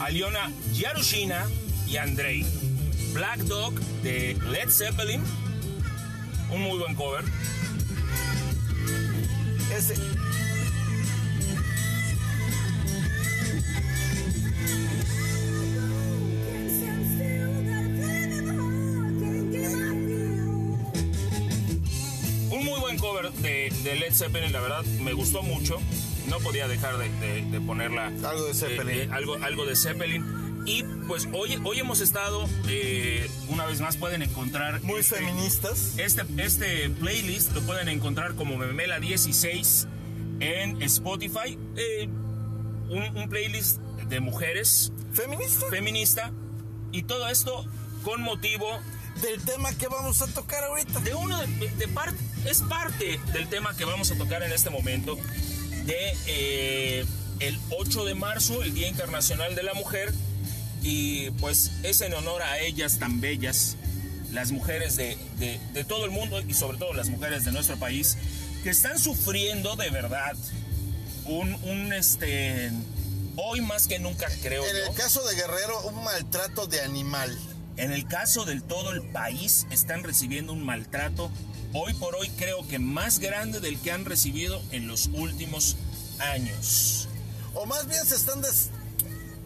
[0.00, 1.46] Aliona Yarushina
[1.86, 2.46] y Andrei.
[3.12, 5.22] Black Dog de Led Zeppelin.
[6.50, 7.24] Un muy buen cover.
[9.70, 9.94] Ese.
[22.50, 25.78] Un muy buen cover de, de Led Zeppelin, la verdad, me gustó mucho.
[26.28, 28.06] No podía dejar de, de- de ponerla.
[28.24, 28.94] Algo de Zeppelin.
[28.94, 30.24] eh, eh, algo, algo de Zeppelin.
[30.66, 34.82] Y pues hoy, hoy hemos estado, eh, una vez más pueden encontrar...
[34.82, 35.94] muy este- feministas.
[35.96, 39.86] Este, este playlist lo pueden encontrar como Memela 16
[40.40, 41.56] en Spotify.
[41.76, 42.08] Eh,
[42.88, 45.70] un, un playlist de mujeres ¿Feministas?
[45.70, 46.32] feminista.
[46.92, 47.64] Y todo esto
[48.04, 48.66] con motivo
[49.22, 51.00] Del tema que vamos a tocar ahorita.
[51.00, 54.70] de uno de, de parte es parte del tema que vamos a tocar en este
[54.70, 55.16] momento
[55.86, 57.04] de eh,
[57.40, 60.12] el 8 de marzo el Día Internacional de la Mujer
[60.82, 63.76] y pues es en honor a ellas tan bellas
[64.32, 67.76] las mujeres de, de- de todo el mundo y sobre todo las mujeres de nuestro
[67.78, 68.16] país
[68.62, 70.36] que están sufriendo de verdad
[71.24, 72.70] un, un este
[73.36, 77.36] hoy más que nunca creo En yo el caso de Guerrero, un maltrato de animal.
[77.76, 81.30] en el caso del todo el país están recibiendo un maltrato
[81.78, 85.76] hoy por hoy creo que más grande del que han recibido en los últimos
[86.18, 87.08] años.
[87.54, 88.70] O más bien se están des...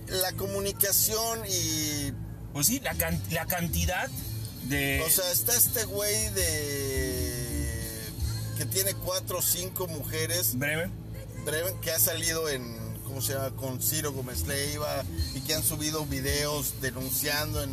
[0.09, 2.13] la comunicación y
[2.53, 4.09] Pues sí, la, can- la cantidad
[4.69, 5.03] de...
[5.07, 8.11] O sea, está este güey de.
[8.59, 10.91] que tiene cuatro o cinco mujeres breve.
[11.45, 12.79] Breven, que ha salido en.
[13.05, 13.51] ¿Cómo se llama?
[13.57, 15.03] Con Ciro Gómez Leiva
[15.35, 17.73] y que han subido videos denunciando en,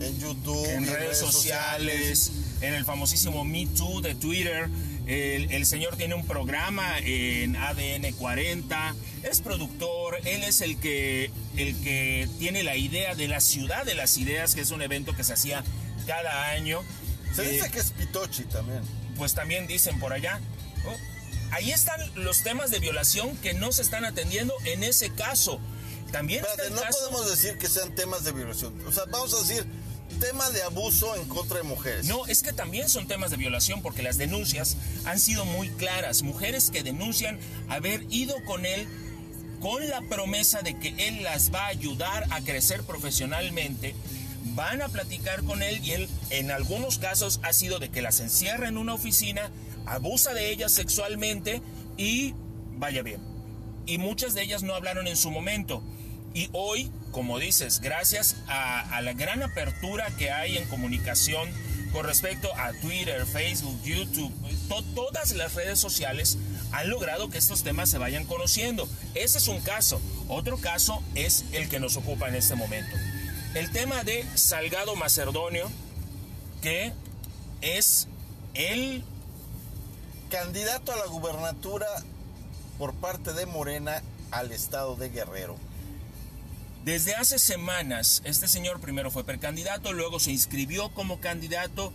[0.00, 0.66] en YouTube.
[0.68, 4.68] en y redes sociales, en el famosísimo Me Too de Twitter.
[5.06, 8.94] El, el señor tiene un programa en ADN 40,
[9.24, 13.94] es productor, él es el que, el que tiene la idea de la ciudad de
[13.94, 15.64] las ideas, que es un evento que se hacía
[16.06, 16.82] cada año.
[17.34, 18.82] Se Eh, dice que es Pitochi también.
[19.16, 20.38] pues también dicen por allá.
[20.84, 20.92] ¿no?
[21.52, 25.58] Ahí están los temas de violación que no se están atendiendo en ese caso.
[26.12, 28.86] También está Espérate, el no caso- podemos decir que sean temas de violación.
[28.86, 29.66] O sea, vamos a decir
[30.20, 32.06] tema de abuso en contra de mujeres.
[32.06, 36.22] No, es que también son temas de violación porque las denuncias han sido muy claras.
[36.22, 38.86] Mujeres que denuncian haber ido con él
[39.60, 43.94] con la promesa de que él las va a ayudar a crecer profesionalmente.
[44.54, 48.20] Van a platicar con él y él en algunos casos ha sido de que las
[48.20, 49.50] encierra en una oficina,
[49.86, 51.62] abusa de ellas sexualmente
[51.96, 52.34] y
[52.76, 53.20] vaya bien.
[53.86, 55.82] Y muchas de ellas no hablaron en su momento.
[56.34, 61.48] Y hoy, como dices, gracias a, la gran apertura que hay en comunicación
[61.92, 64.32] con respecto a Twitter, Facebook, YouTube,
[64.68, 66.38] to- todas las redes sociales
[66.70, 68.88] han logrado que estos temas se vayan conociendo.
[69.14, 70.00] Ese es un caso.
[70.28, 72.96] Otro caso es el que nos ocupa en este momento.
[73.54, 75.68] El tema de Salgado Macedonio,
[76.62, 76.92] que
[77.60, 78.06] es
[78.54, 79.02] el
[80.30, 81.88] Candidato a la gubernatura
[82.78, 84.00] por parte de Morena
[84.30, 85.56] al estado de Guerrero.
[86.84, 91.92] Desde hace semanas, este señor primero fue precandidato, luego se inscribió como candidato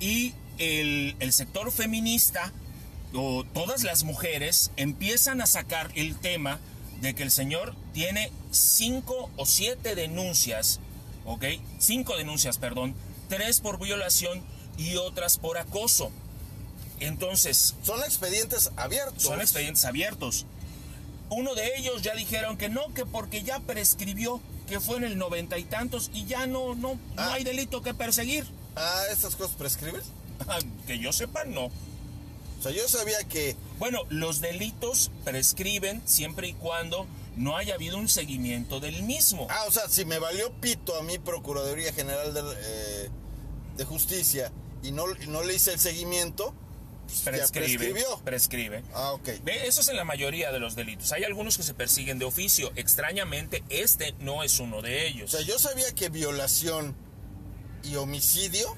[0.00, 2.52] y el, el sector feminista
[3.14, 6.58] o todas las mujeres empiezan a sacar el tema
[7.00, 10.80] de que el señor tiene cinco o siete denuncias,
[11.26, 11.44] ¿ok?
[11.78, 12.94] Cinco denuncias, perdón,
[13.28, 14.42] tres por violación
[14.76, 16.10] y otras por acoso.
[16.98, 19.22] Entonces, Son expedientes abiertos.
[19.22, 20.46] son expedientes abiertos.
[21.34, 25.18] Uno de ellos ya dijeron que no, que porque ya prescribió, que fue en el
[25.18, 27.34] noventa y tantos y ya no, no, no Ah.
[27.34, 28.46] hay delito que perseguir.
[28.76, 30.02] Ah, ¿estas cosas prescriben?
[30.86, 31.66] que yo sepa, no.
[31.66, 37.06] O sea, yo sabía que Bueno, los delitos prescriben siempre y cuando
[37.36, 39.46] no haya habido un seguimiento del mismo.
[39.50, 43.10] Ah, o sea, si me valió pito a mi Procuraduría General de, eh,
[43.76, 46.54] de Justicia y no, y no le hice el seguimiento,
[47.08, 47.78] ya prescribe.
[47.78, 48.18] prescribió.
[48.24, 48.82] Prescribe.
[48.94, 49.28] Ah, ok.
[49.64, 51.12] Eso es en la mayoría de los delitos.
[51.12, 52.72] Hay algunos que se persiguen de oficio.
[52.76, 55.30] Extrañamente, este no es uno de O ellos.
[55.30, 56.96] sea, yo sabía que violación
[57.82, 58.76] y homicidio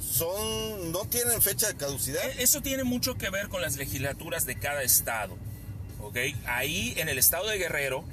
[0.00, 2.24] son no tienen fecha de caducidad.
[2.30, 5.36] Eh, Eso tiene mucho que ver con las legislaturas de cada estado.
[6.00, 6.16] ¿ok?
[6.46, 8.04] Ahí en el estado de Guerrero,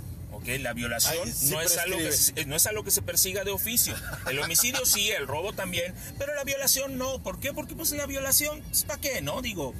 [0.41, 0.47] ¿ok?
[0.59, 3.95] la violación sí no, es algo que, no es algo que se persiga de oficio.
[4.29, 7.21] El homicidio sí, el robo también, pero la violación no.
[7.21, 7.53] ¿Por qué?
[7.53, 9.21] Porque pues la violación, ¿para qué?
[9.21, 9.41] ¿No?
[9.41, 9.73] Digo,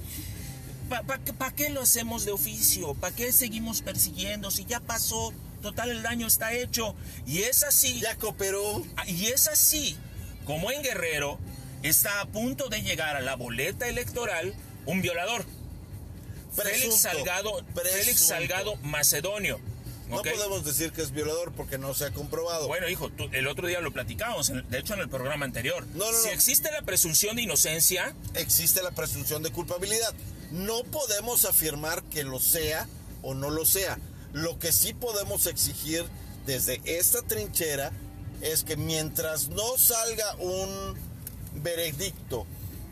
[1.38, 2.94] ¿para qué lo hacemos de oficio?
[2.96, 4.52] ¿Para qué seguimos persiguiendo?
[4.52, 6.96] Si ya pasó, total el daño está hecho.
[7.26, 8.00] Y es así.
[8.02, 8.84] Ya cooperó.
[8.98, 9.98] Ah, Y es así
[10.46, 11.40] como en Guerrero
[11.84, 14.54] está a punto de llegar a la boleta electoral
[14.86, 15.46] un violador.
[16.54, 18.28] Félix Presunto, Salgado, Félix.
[18.28, 19.60] Salgado Macedonio.
[20.12, 22.68] No podemos decir que es violador porque no se ha comprobado.
[22.68, 25.86] Bueno, hijo, tú- el otro día lo platicamos, en- de hecho en el programa anterior.
[25.96, 26.34] No, no, si no.
[26.34, 30.14] existe la presunción de inocencia, Existe la presunción de culpabilidad.
[30.52, 32.88] No podemos afirmar que lo sea
[33.22, 33.98] o no lo sea.
[34.34, 36.06] Lo que sí podemos exigir
[36.46, 37.92] desde esta trinchera
[38.42, 40.96] es que mientras no salga un
[41.56, 42.46] veredicto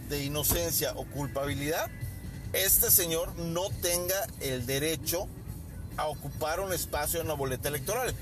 [0.10, 1.90] de inocencia o culpabilidad,
[2.54, 5.28] este señor no tenga el derecho
[5.98, 8.14] a ocupar un espacio en la boleta electoral.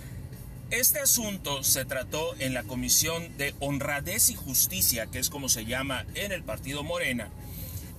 [0.70, 5.66] Este asunto se trató en la Comisión de Honradez y Justicia, que es como se
[5.66, 7.30] llama en el partido Morena,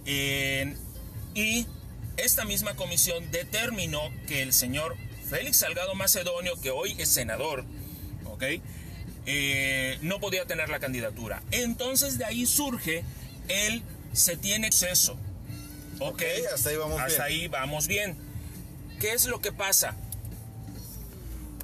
[0.04, 0.76] en-
[1.34, 1.66] y
[2.16, 4.96] esta misma comisión determinó que el señor
[5.30, 7.64] Félix Salgado Macedonio, que hoy es senador,
[8.24, 8.42] ¿ok?
[9.26, 11.42] Eh, no podía tener la candidatura.
[11.50, 13.04] Entonces de ahí surge
[13.48, 15.16] el se tiene exceso.
[16.00, 16.22] ¿Ok?
[16.54, 17.40] Hasta ahí vamos Hasta bien.
[17.42, 18.16] ahí vamos bien.
[19.00, 19.94] ¿Qué es lo que pasa?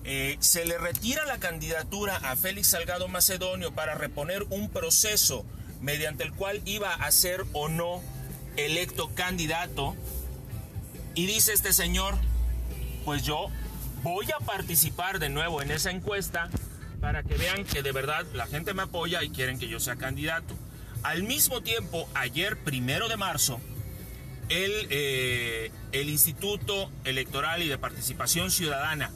[0.04, 5.44] Eh, se le retira la candidatura a Félix Salgado Macedonio para reponer un proceso
[5.80, 8.02] mediante el cual iba a ser o no
[8.56, 9.96] electo candidato.
[11.14, 12.14] Y dice este señor,
[13.04, 13.48] pues yo
[14.02, 16.50] voy a participar de nuevo en esa encuesta
[17.00, 19.96] para que vean que de verdad la gente me apoya y quieren que yo sea
[19.96, 20.54] candidato.
[21.02, 23.60] Al mismo tiempo, ayer, primero de marzo,
[24.48, 29.10] el, eh, el Instituto Electoral y de Participación Ciudadana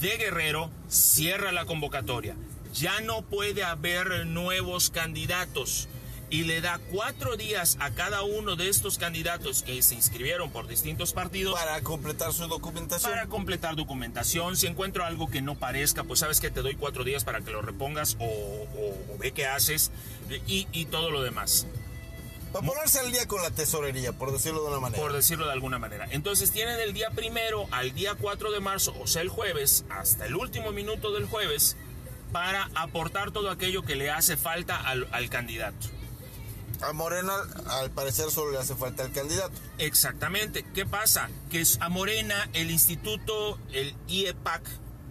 [0.00, 2.34] de Guerrero cierra la convocatoria.
[2.74, 5.88] Ya no puede haber nuevos candidatos
[6.32, 10.68] y le da cuatro días a cada uno de estos candidatos que se inscribieron por
[10.68, 13.10] distintos partidos Para completar su documentación.
[13.10, 14.56] para completar documentación.
[14.56, 17.50] Si encuentro algo que no parezca, pues sabes que te doy cuatro días para que
[17.50, 19.90] lo repongas o, o- o ve qué haces
[20.46, 21.66] y, y todo lo demás,
[22.52, 25.00] Para ponerse al día con la tesorería, por decirlo de una manera.
[25.02, 26.06] por decirlo de alguna manera.
[26.10, 30.26] Entonces tienen del día primero al día 4 de marzo, o sea el jueves, hasta
[30.26, 31.76] el último minuto del jueves,
[32.32, 35.86] para aportar todo aquello que le hace falta al, al candidato.
[36.82, 37.34] A Morena,
[37.66, 39.52] al parecer, solo le hace falta el candidato.
[39.78, 40.64] Exactamente.
[40.74, 41.28] ¿Qué pasa?
[41.50, 44.62] Que es a Morena, el instituto, el IEPAC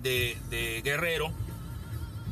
[0.01, 1.31] de, de Guerrero,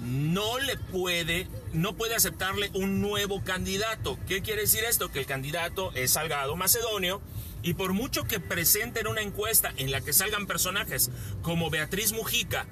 [0.03, 4.17] no le puede, no puede aceptarle un nuevo candidato.
[4.27, 5.11] ¿Qué quiere decir esto?
[5.11, 7.21] Que el candidato es Salgado Macedonio
[7.63, 11.09] y por mucho que presenten una encuesta en la que salgan personajes
[11.41, 12.65] como Beatriz Mujica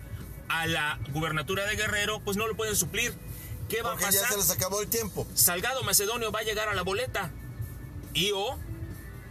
[0.48, 3.14] a la gubernatura de Guerrero, pues no lo pueden suplir.
[3.70, 4.14] ¿Qué va a pasar?
[4.14, 5.28] ya se les acabó el tiempo.
[5.34, 7.32] Salgado Macedonio va a llegar a la boleta.
[8.14, 8.58] Y o,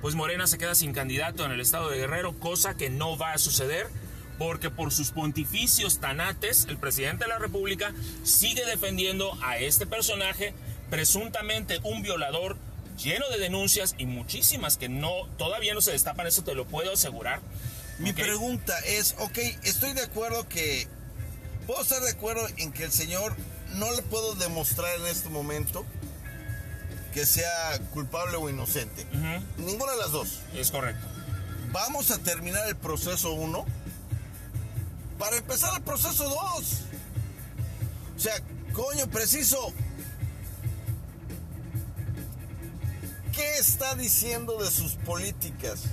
[0.03, 3.33] pues Morena se queda sin candidato en el estado de Guerrero, cosa que no va
[3.33, 3.89] a suceder,
[4.39, 10.55] porque por sus pontificios tanates, el presidente de la República sigue defendiendo a este personaje,
[10.91, 12.57] presuntamente un violador
[13.03, 16.93] lleno de denuncias y muchísimas que no todavía no se destapan, eso te lo puedo
[16.93, 17.41] asegurar.
[17.99, 20.89] Mi pregunta es, ok, estoy de acuerdo que...
[21.67, 23.35] Puedo estar de acuerdo en que el señor
[23.77, 25.87] no le puedo demostrar en este momento
[27.15, 29.07] que sea culpable o inocente.
[29.57, 30.41] Ninguna de las dos.
[30.55, 31.07] es correcto.
[31.73, 33.65] Vamos a terminar el proceso 1
[35.19, 36.35] para empezar el proceso 2.
[38.17, 38.35] O sea,
[38.73, 39.73] coño, preciso.
[43.33, 45.85] ¿Qué está diciendo de sus políticas?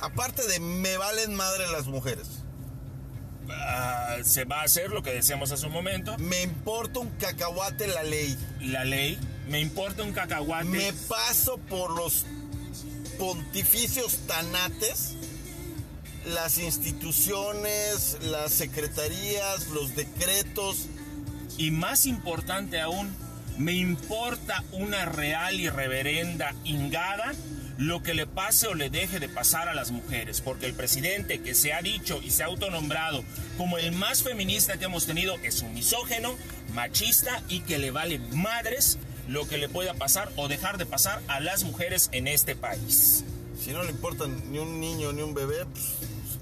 [0.00, 2.28] Aparte de me valen madre las mujeres.
[3.50, 6.16] Ah, se va a hacer lo que decíamos hace un momento.
[6.18, 8.38] Me importa un cacahuate la ley.
[8.60, 10.66] La ley, me importa un cacahuate.
[10.66, 12.26] Me paso por los
[13.18, 15.16] pontificios tanates,
[16.28, 20.86] las instituciones, las secretarías, los decretos.
[21.56, 23.14] Y más importante aún,
[23.56, 27.32] me importa una real y reverenda ingada
[27.78, 31.40] lo que le pase o le deje de pasar a las mujeres, porque el presidente
[31.40, 33.22] que se ha dicho y se ha autonombrado
[33.56, 36.34] como el más feminista que hemos tenido es un misógeno,
[36.74, 38.98] machista y que le vale madres
[39.28, 43.24] lo que le pueda pasar o dejar de pasar a las mujeres en este país.
[43.60, 45.84] Si no le importan ni un niño ni un bebé, pues,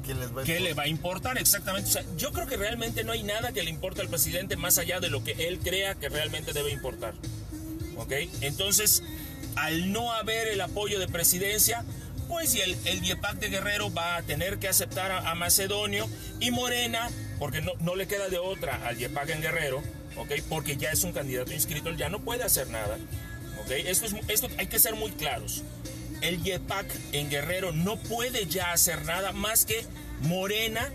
[0.07, 1.89] ¿qué les va a ¿Qué le va a importar exactamente?
[1.91, 4.79] O sea, yo creo que realmente no hay nada que le importe al presidente más
[4.79, 7.15] allá de lo que él crea que realmente debe importar.
[7.97, 8.13] ¿Ok?
[8.41, 9.03] Entonces,
[9.57, 11.85] al no haber el apoyo de presidencia,
[12.29, 16.09] pues y el, el IEPAC de Guerrero va a tener que aceptar a, a Macedonio
[16.41, 19.83] y Morena, porque no, no le queda de otra al IEPAC en Guerrero,
[20.17, 20.33] ¿ok?
[20.49, 22.99] Porque ya es un candidato inscrito, él ya no puede hacer nada.
[23.67, 23.71] ¿ok?
[23.71, 25.63] Esto, es, esto hay que ser muy claros.
[26.21, 29.85] El IEPAC en Guerrero no puede ya hacer nada más que
[30.23, 30.91] Morena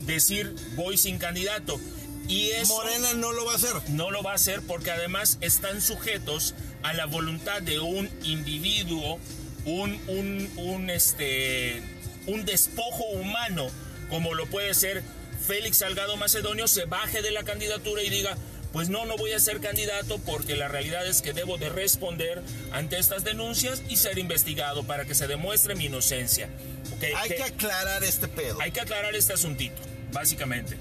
[0.00, 1.80] decir voy sin candidato.
[2.28, 3.74] Y eso Morena no lo va a hacer.
[3.88, 9.18] no lo va a hacer porque además están sujetos a la voluntad de un individuo,
[9.64, 11.82] un, un, un, este,
[12.26, 13.66] un despojo humano,
[14.08, 15.02] como lo puede ser
[15.46, 18.36] Félix Salgado Macedonio, se baje de la candidatura y diga,
[18.72, 22.42] pues no, no voy a ser candidato porque la realidad es que debo de responder
[22.72, 26.48] ante estas denuncias y ser investigado para que se demuestre mi inocencia.
[26.96, 28.60] Ok, Hay que- que aclarar este pedo.
[28.60, 29.80] hay que aclarar este asuntito,
[30.12, 30.76] básicamente.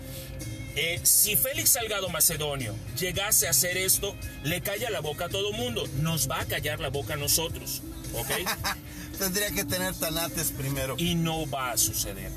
[0.75, 5.51] Eh, si Félix Salgado Macedonio llegase a hacer esto, le calla la boca a todo
[5.51, 5.83] mundo.
[5.97, 7.81] Nos va a callar la boca a nosotros,
[8.13, 8.29] ¿ok?
[9.19, 10.95] Tendría que tener tanates primero.
[10.97, 12.31] y no va a suceder.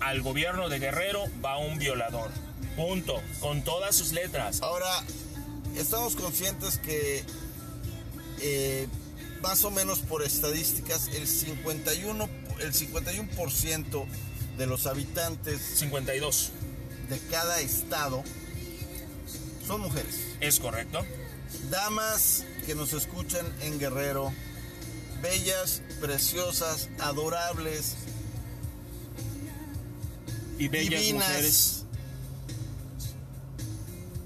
[0.00, 2.30] Al gobierno de Guerrero va un violador.
[2.78, 3.20] Punto.
[3.40, 4.62] Con todas sus letras.
[4.62, 4.88] Ahora,
[5.76, 7.24] estamos conscientes que
[8.40, 8.86] eh,
[9.42, 12.28] más o menos por estadísticas, el 51%,
[12.60, 14.06] el 51%
[14.56, 16.50] de los habitantes 52.
[17.08, 18.22] de cada estado
[19.66, 20.20] son mujeres.
[20.40, 21.04] ¿Es correcto?
[21.70, 24.32] Damas que nos escuchan en Guerrero,
[25.20, 27.96] bellas, preciosas, adorables,
[30.58, 31.28] Y bellas divinas.
[31.28, 31.77] mujeres.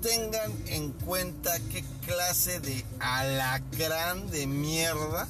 [0.02, 5.28] Tengan en cuenta qué clase de alacrán de mierda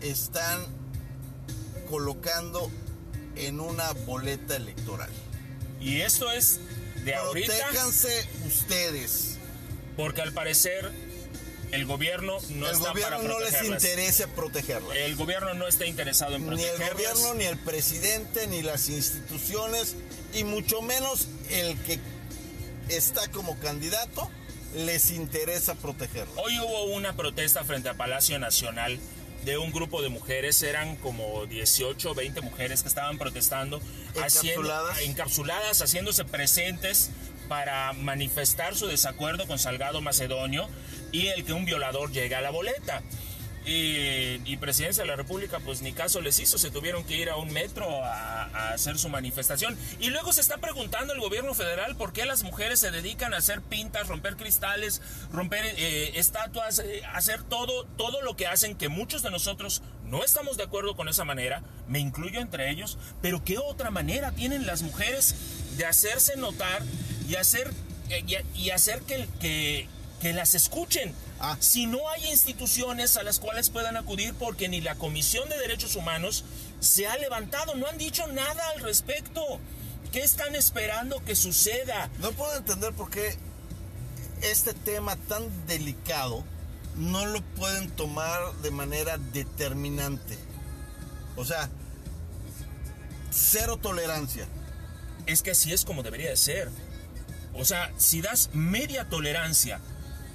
[0.00, 0.60] están
[1.88, 2.70] colocando
[3.36, 5.10] en una boleta electoral.
[5.80, 6.58] Y esto es
[7.04, 7.52] de ahorita.
[7.54, 9.36] Protéjanse ustedes.
[9.96, 10.90] Porque al parecer
[11.70, 13.84] el gobierno no el está gobierno para no les protegerlas.
[13.84, 14.96] interesa protegerlas.
[14.96, 16.92] El gobierno no está interesado en Ni el protegerlas.
[16.92, 19.94] gobierno, ni el presidente, ni las instituciones,
[20.34, 22.00] y mucho menos el que
[22.88, 24.30] está como candidato,
[24.74, 26.32] les interesa protegerlo.
[26.42, 28.98] Hoy hubo una protesta frente a Palacio Nacional
[29.44, 33.80] de un grupo de mujeres, eran como 18 o 20 mujeres que estaban protestando,
[34.22, 35.00] haciendo- Encapsuladas.
[35.02, 37.10] encapsuladas, haciéndose presentes
[37.48, 40.68] para manifestar su desacuerdo con Salgado Macedonio
[41.12, 43.02] y el que un violador llegue a la boleta.
[43.64, 47.36] Y, Presidencia de la República, pues ni caso les hizo, se tuvieron que ir a
[47.36, 49.78] un metro a, hacer su manifestación.
[50.00, 53.38] Y luego se está preguntando el gobierno federal por qué las mujeres se dedican a
[53.38, 55.00] hacer pintas, romper cristales,
[55.32, 60.24] romper eh, estatuas, eh, hacer todo, todo lo que hacen, que muchos de nosotros no
[60.24, 64.66] estamos de acuerdo con esa manera, me incluyo entre ellos, pero ¿qué otra manera tienen
[64.66, 65.34] las mujeres
[65.76, 66.82] de hacerse notar
[67.28, 67.72] y hacer,
[68.10, 69.88] eh, y hacer que, que,
[70.20, 71.14] que las escuchen?
[71.40, 71.56] Ah.
[71.60, 75.94] si no hay instituciones a las cuales puedan acudir porque ni la Comisión de Derechos
[75.94, 76.44] Humanos
[76.80, 79.42] se ha levantado, no han dicho nada al respecto.
[80.12, 82.10] ¿Qué están esperando que suceda?
[82.18, 83.36] No puedo entender por qué
[84.42, 86.44] este tema tan delicado
[86.96, 90.38] no lo pueden tomar de manera determinante.
[91.36, 91.68] O sea,
[93.30, 94.46] cero tolerancia.
[95.26, 96.70] Es que así es como debería de ser.
[97.54, 99.80] O sea, si das media tolerancia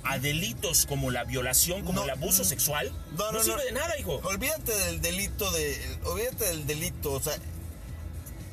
[0.05, 3.63] a delitos como la violación, como No, el abuso mm, sexual, no, no, no, sirve
[3.65, 4.19] de nada, hijo.
[4.23, 5.99] Olvídate del delito de.
[6.05, 7.13] Olvídate del delito.
[7.13, 7.35] O sea,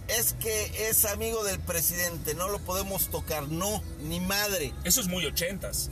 [0.08, 3.48] es que es amigo del presidente, no lo podemos tocar.
[3.48, 4.72] No, ni madre.
[4.84, 5.90] Eso es muy ochentas.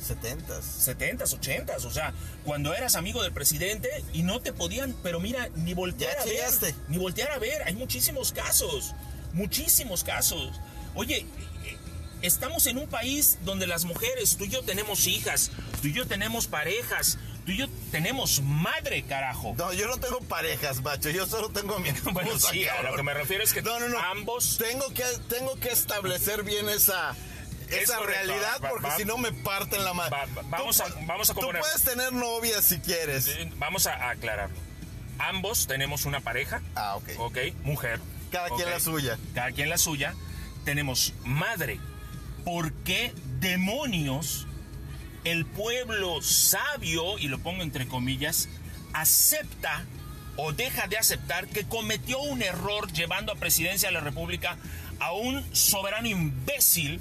[0.00, 0.64] Setentas.
[0.88, 2.14] 70s, 80s, o sea,
[2.44, 6.24] cuando eras amigo del presidente y no te podían, pero mira, ni voltear Ya a
[6.24, 8.94] ver, ni voltear a ver, hay muchísimos casos,
[9.34, 10.52] muchísimos casos.
[10.94, 11.26] Oye,
[12.22, 15.50] estamos en un país donde las mujeres, tú y yo tenemos hijas,
[15.82, 19.54] tú y yo tenemos parejas, tú y yo tenemos madre, carajo.
[19.56, 21.10] No, yo no tengo parejas, macho.
[21.10, 23.78] Yo solo tengo a mi Bueno, sí, a lo que me refiero es que No,
[23.80, 23.98] no, no.
[23.98, 27.14] ambos Tengo que, tengo que establecer bien esa,
[27.68, 30.10] Es esa realidad porque si no me parten la madre.
[30.16, 33.26] va- va- vamos Tú a- vamos a Tú puedes tener novia si quieres.
[33.28, 34.56] Eh, Vamos a aclararlo.
[35.18, 36.62] Ambos tenemos una pareja.
[36.74, 37.08] Ah, ok.
[37.18, 38.00] Ok, mujer.
[38.32, 39.18] Cada quien la suya.
[39.34, 40.14] Cada quien la suya.
[40.64, 41.78] Tenemos madre.
[42.44, 44.46] ¿Por qué demonios
[45.24, 48.48] el pueblo sabio, y lo pongo entre comillas,
[48.92, 49.84] acepta
[50.36, 54.56] o deja de aceptar que cometió un error llevando a presidencia de la República
[54.98, 57.00] a un soberano imbécil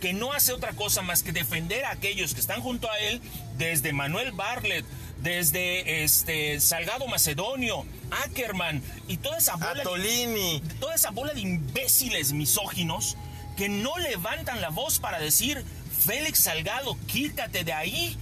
[0.00, 3.22] que no hace otra cosa más que defender a aquellos que están junto a él,
[3.56, 4.84] desde Manuel Bartlett,
[5.22, 7.86] desde este Salgado Macedonio,
[8.24, 9.82] Ackerman y toda esa bola de-
[10.80, 13.16] toda esa bola de imbéciles misóginos
[13.56, 15.64] que no levantan la voz para decir,
[16.04, 18.16] Félix Salgado, quítate de ahí.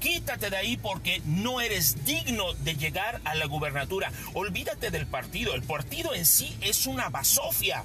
[0.00, 4.12] Quítate de ahí porque no eres digno de llegar a la gubernatura.
[4.32, 5.54] Olvídate del partido.
[5.54, 7.82] El partido en sí es una basofia.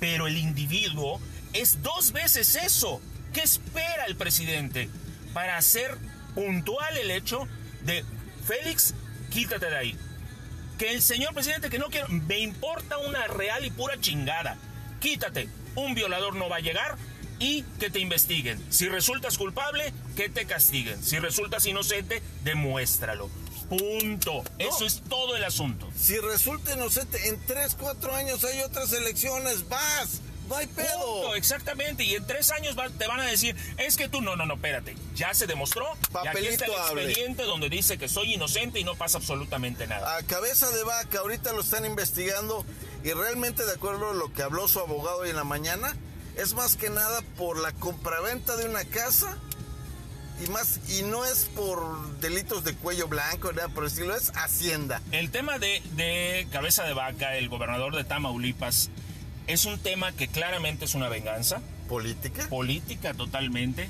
[0.00, 1.20] Pero el individuo
[1.52, 3.02] es dos veces eso.
[3.34, 4.88] ¿Qué espera el presidente
[5.34, 5.96] para hacer
[6.34, 7.46] puntual el hecho
[7.82, 8.04] de
[8.46, 8.94] Félix,
[9.30, 9.98] quítate de ahí?
[10.78, 14.56] Que el señor presidente que no quiero, me importa una real y pura chingada.
[15.00, 16.96] Quítate, un violador no va a llegar
[17.38, 18.64] y que te investiguen.
[18.70, 21.02] Si resultas culpable, que te castiguen.
[21.02, 23.28] Si resultas inocente, demuéstralo.
[23.68, 24.44] Punto.
[24.58, 25.90] Eso es todo el asunto.
[25.96, 29.68] Si resulta inocente, en 3, 4 años hay otras elecciones.
[29.68, 30.20] Vas.
[30.48, 30.98] No hay pedo.
[31.22, 32.04] Punto, exactamente.
[32.04, 34.54] Y en tres años va- te van a decir, es que tú, no, no, no,
[34.54, 34.94] espérate.
[35.14, 35.84] Ya se demostró.
[36.24, 39.86] y aquí está el Papelito expediente donde dice que soy inocente y no pasa absolutamente
[39.86, 40.16] nada.
[40.16, 42.64] A cabeza de vaca, ahorita lo están investigando
[43.04, 45.96] y realmente de acuerdo a lo que habló su abogado hoy en la mañana,
[46.36, 49.36] es más que nada por la compraventa de una casa
[50.44, 55.00] y más y no es por delitos de cuello blanco, nada por decirlo, es hacienda.
[55.12, 58.90] El tema de, de Cabeza de Vaca, el gobernador de Tamaulipas,
[59.46, 62.48] es un tema que claramente es una venganza, política.
[62.48, 63.88] política totalmente,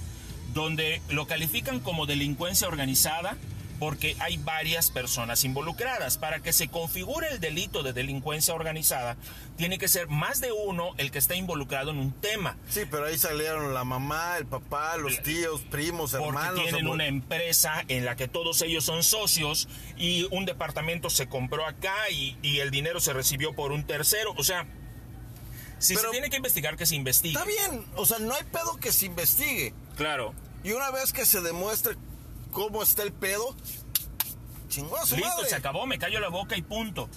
[0.54, 3.36] donde lo califican como delincuencia organizada
[3.82, 6.16] porque hay varias personas involucradas.
[6.16, 9.16] Para que se configure el delito de delincuencia organizada,
[9.56, 12.56] tiene que ser más de uno el que está involucrado en un tema.
[12.68, 16.62] Sí, pero ahí salieron la mamá, el papá, los tíos, primos, Porque hermanos.
[16.62, 21.66] tienen una empresa en la que todos ellos son socios y un departamento se compró
[21.66, 24.32] acá y, y el dinero se recibió por un tercero.
[24.36, 24.64] O sea,
[25.82, 27.34] si Pero- se tiene que investigar, que se investigue.
[27.34, 29.74] Está bien, o sea, no hay pedo que se investigue.
[29.96, 30.32] Claro.
[30.64, 31.96] Y una vez que se demuestre
[32.52, 33.56] cómo está el pedo,
[34.68, 35.48] chingó a su Listo, madre.
[35.48, 37.08] se acabó, me callo la boca y punto.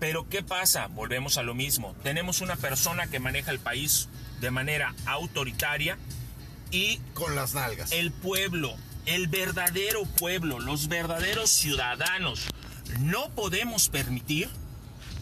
[0.00, 0.88] Pero ¿qué pasa?
[0.88, 1.94] Volvemos a lo mismo.
[2.02, 4.08] Tenemos una persona que maneja el país
[4.40, 5.96] de manera autoritaria
[6.70, 7.92] y Con las nalgas.
[7.92, 8.74] el pueblo,
[9.06, 12.46] el verdadero pueblo, los verdaderos ciudadanos,
[13.00, 14.50] no podemos permitir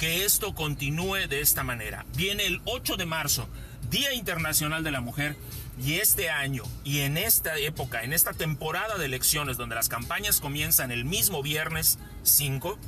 [0.02, 2.04] que esto continúe de esta manera.
[2.16, 3.48] Viene el 8 de marzo,
[3.88, 5.36] Día Internacional de la Mujer,
[5.80, 10.40] y este año y en esta época, en esta temporada de elecciones donde las campañas
[10.40, 12.80] comienzan el mismo viernes 5,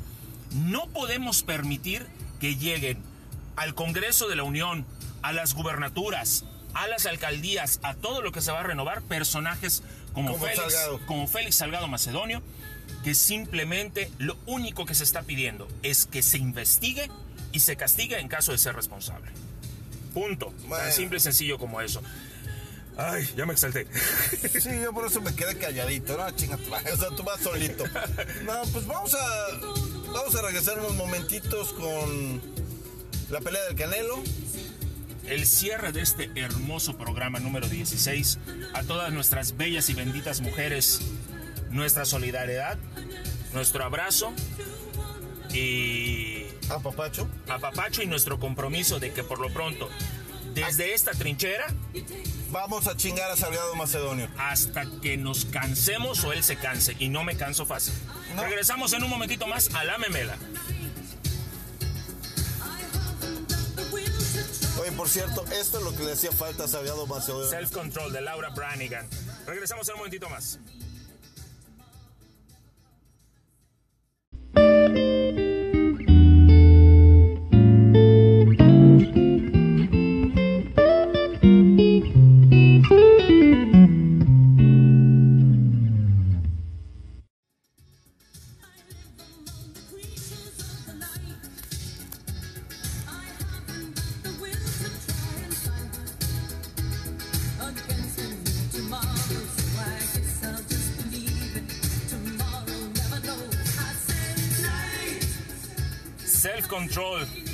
[0.56, 2.04] no podemos permitir
[2.40, 3.00] que lleguen
[3.54, 4.84] al Congreso de la Unión,
[5.22, 6.44] a las gubernaturas,
[6.74, 9.84] a las alcaldías, a todo lo que se va a renovar, personajes
[10.14, 11.06] como, Como Félix, Salgado.
[11.06, 12.42] como Félix Salgado Macedonio,
[13.04, 17.10] que simplemente lo único que se está pidiendo es que se investigue
[17.52, 19.30] y se castigue en caso de ser responsable.
[20.14, 20.54] Punto.
[20.66, 20.84] Bueno.
[20.84, 22.02] Tan simple y sencillo como eso.
[22.96, 23.86] Ay, ya me exalté.
[24.60, 26.30] Sí, yo por eso me quedé calladito, ¿no?
[26.30, 27.84] Chinga o sea, tú vas solito.
[28.44, 29.48] No, pues vamos a,
[30.12, 32.40] vamos a regresar unos momentitos con
[33.30, 34.22] la pelea del Canelo.
[35.26, 38.38] el cierre de este hermoso programa número 16.
[38.72, 41.00] A todas nuestras bellas y benditas mujeres,
[41.74, 42.78] nuestra solidaridad,
[43.52, 44.32] nuestro abrazo
[45.52, 47.28] y A Papacho.
[47.48, 49.90] a Papacho y nuestro compromiso de que por lo pronto,
[50.54, 51.66] desde esta trinchera
[52.50, 54.28] Vamos a chingar a Salgado Macedonio.
[54.38, 57.92] hasta que nos cansemos o él se canse, y no me canso fácil.
[58.36, 58.44] No.
[58.44, 60.36] Regresamos en un momentito más a la memela.
[64.80, 67.50] Oye, por cierto, esto es lo que le hacía falta a Salgado Macedonio.
[67.50, 69.08] Self Control de Laura Branigan.
[69.46, 70.60] Regresamos en un momentito más.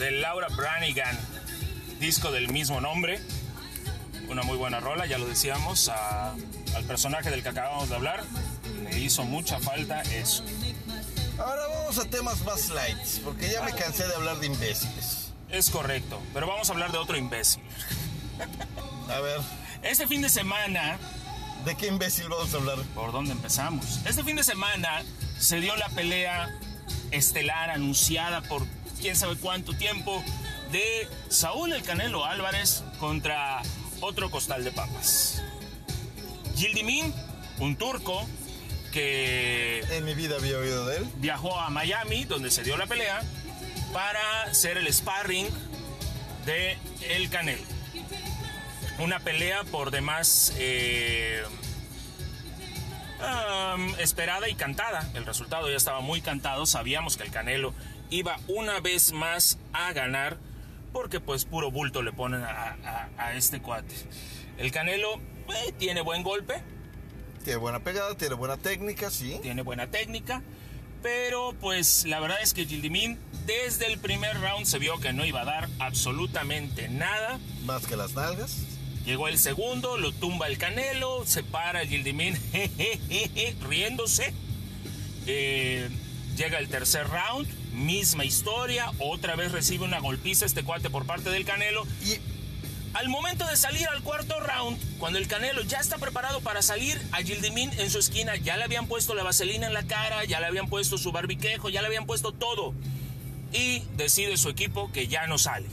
[0.01, 1.17] De Laura Branigan,
[2.01, 3.21] disco del mismo nombre.
[4.29, 6.33] Una muy buena rola, ya lo decíamos, a-
[6.75, 8.25] al personaje del que acabamos de hablar.
[8.91, 10.43] Le hizo mucha falta eso.
[11.39, 15.33] Ahora vamos a temas más lights, porque ya me cansé de hablar de imbéciles.
[15.51, 17.63] Es correcto, pero vamos a hablar de otro imbécil.
[19.15, 19.41] A ver,
[19.83, 20.99] Este fin de semana,
[21.65, 22.79] ¿de qué imbécil vamos a hablar?
[22.95, 24.01] ¿por dónde empezamos?
[24.07, 25.03] Este fin de semana
[25.39, 26.49] se dio la pelea
[27.11, 28.67] estelar anunciada por
[29.01, 30.23] quién sabe cuánto tiempo
[30.71, 33.63] de Saúl El Canelo Álvarez contra
[34.01, 35.43] otro costal de papas.
[36.57, 37.13] Yildirim,
[37.59, 38.27] un turco
[38.93, 41.09] que En mi vida había oído de él.
[41.17, 43.23] viajó a Miami, donde se dio la pelea,
[43.93, 45.49] para ser el sparring
[46.45, 46.77] de
[47.09, 47.63] El Canelo.
[48.99, 51.43] Una pelea por demás eh,
[53.99, 55.09] esperada y cantada.
[55.15, 56.67] El resultado ya estaba muy cantado.
[56.67, 57.73] Sabíamos que el Canelo
[58.11, 60.37] iba una vez más a ganar
[60.93, 63.95] porque pues puro bulto le ponen a, a- a este cuate.
[64.59, 66.61] El Canelo eh, tiene buen golpe,
[67.45, 69.39] Tiene buena pegada, tiene buena técnica, sí.
[69.43, 70.43] tiene buena técnica,
[71.03, 75.25] pero pues la verdad es que Gildimin desde el primer round se vio que no
[75.25, 77.39] iba a dar absolutamente nada.
[77.65, 78.59] Más que las nalgas.
[79.07, 82.37] Llegó el segundo, lo tumba el Canelo, se para Gildimin
[83.67, 84.35] riéndose.
[85.27, 85.89] Eh,
[86.37, 87.49] llega el tercer round,
[87.81, 91.85] misma historia, otra vez recibe una golpiza este cuate por parte del Canelo.
[92.05, 92.19] Y
[92.93, 97.01] Al momento de salir al cuarto round, cuando el Canelo ya está preparado para salir,
[97.13, 100.41] a Gildimin en su esquina ya le habían puesto la vaselina en la cara, ya
[100.41, 102.75] le habían puesto su barbiquejo, ya le habían puesto todo.
[103.53, 105.69] Y decide su equipo que ya no sale.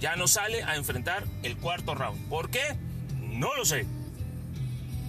[0.00, 2.28] Ya no sale a enfrentar el cuarto round.
[2.28, 2.76] ¿Por qué?
[3.20, 3.86] No lo sé.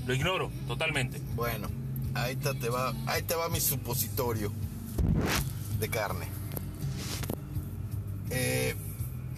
[0.05, 1.19] Lo ignoro totalmente.
[1.35, 1.69] bueno,
[2.13, 4.51] ahí te, te va, ahí te va mi supositorio
[5.79, 6.27] de carne.
[8.29, 8.75] Eh,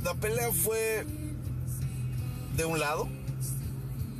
[0.03, 1.05] la pelea fue
[2.55, 3.07] de un lado.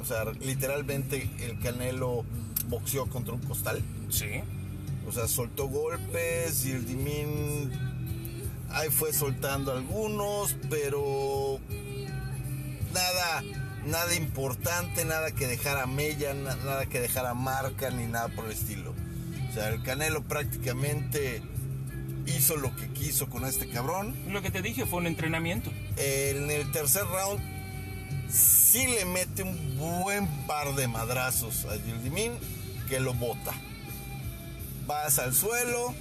[0.01, 2.23] O sea, literalmente el Canelo
[2.67, 3.81] boxeó contra un costal.
[4.09, 4.27] Sí.
[5.07, 7.71] O sea, soltó golpes y el Dimin
[8.71, 11.59] ahí fue soltando algunos, pero
[12.93, 13.43] nada,
[13.85, 18.51] nada importante, nada que dejara mella, na- nada que dejara marca ni nada por el
[18.51, 18.93] estilo.
[19.55, 21.41] Sea, el Canelo prácticamente
[22.25, 24.13] hizo lo que quiso con este cabrón.
[24.27, 25.71] Lo que te dije fue un entrenamiento.
[25.95, 27.41] En el tercer round
[28.29, 32.33] sí le mete un buen par de madrazos a Gildimin
[32.89, 33.53] que lo bota.
[34.87, 35.95] Vas al suelo,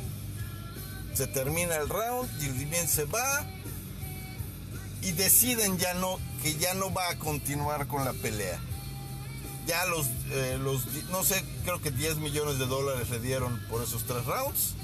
[1.12, 3.46] se termina el round, Gildimin se va
[5.00, 8.58] y deciden ya no que ya no va a continuar con la pelea.
[9.66, 13.82] Ya los, eh, los, no sé, creo que 10 millones de dólares le dieron por
[13.82, 14.74] esos tres rounds.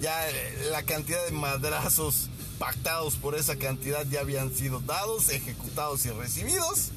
[0.00, 2.28] Ya eh, la cantidad de madrazos
[2.58, 6.90] pactados por esa cantidad ya habían sido dados, ejecutados y recibidos.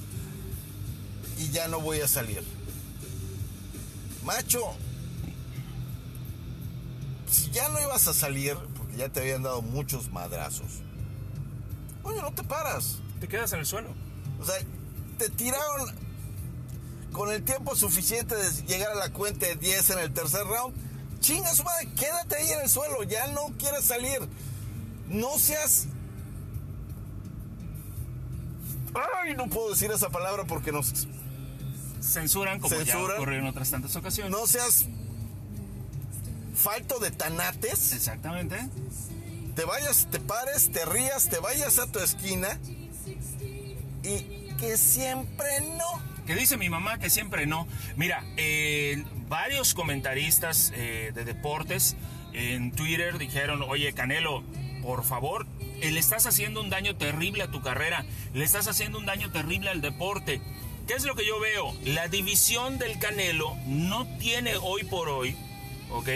[1.39, 2.43] Y ya no voy a salir.
[4.24, 4.76] Macho,
[7.30, 10.82] si ya no ibas a salir, porque ya te habían dado muchos madrazos,
[12.03, 12.97] coño, no te paras.
[13.20, 13.89] Te quedas en el suelo.
[14.39, 14.55] O sea,
[15.18, 15.95] te tiraron
[17.11, 20.76] con el tiempo suficiente de llegar a la cuenta de 10 en el tercer round.
[21.20, 24.20] Chinga su madre, quédate ahí en el suelo, ya no quieres salir.
[25.07, 25.88] No seas.
[28.93, 31.07] Ay, no puedo decir esa palabra porque nos.
[32.01, 33.18] Censuran como ya Censuran.
[33.18, 34.32] ocurrió en otras tantas ocasiones.
[34.32, 34.86] No seas.
[36.55, 37.93] Falto de tanates.
[37.93, 38.57] Exactamente.
[39.55, 42.59] Te vayas, te pares, te rías, te vayas a tu esquina.
[44.03, 45.47] Y que siempre
[45.78, 46.26] no.
[46.26, 47.68] Que dice mi mamá que siempre no.
[47.95, 51.95] Mira, eh, varios comentaristas eh, de deportes
[52.34, 54.43] en Twitter dijeron, oye Canelo,
[54.82, 55.47] por favor,
[55.82, 59.32] eh, le estás haciendo un daño terrible a tu carrera, le estás haciendo un daño
[59.32, 60.41] terrible al deporte.
[60.88, 61.76] ¿Qué es lo que yo veo?
[61.86, 65.36] La división del Canelo no tiene hoy por hoy,
[65.91, 66.10] ¿ok?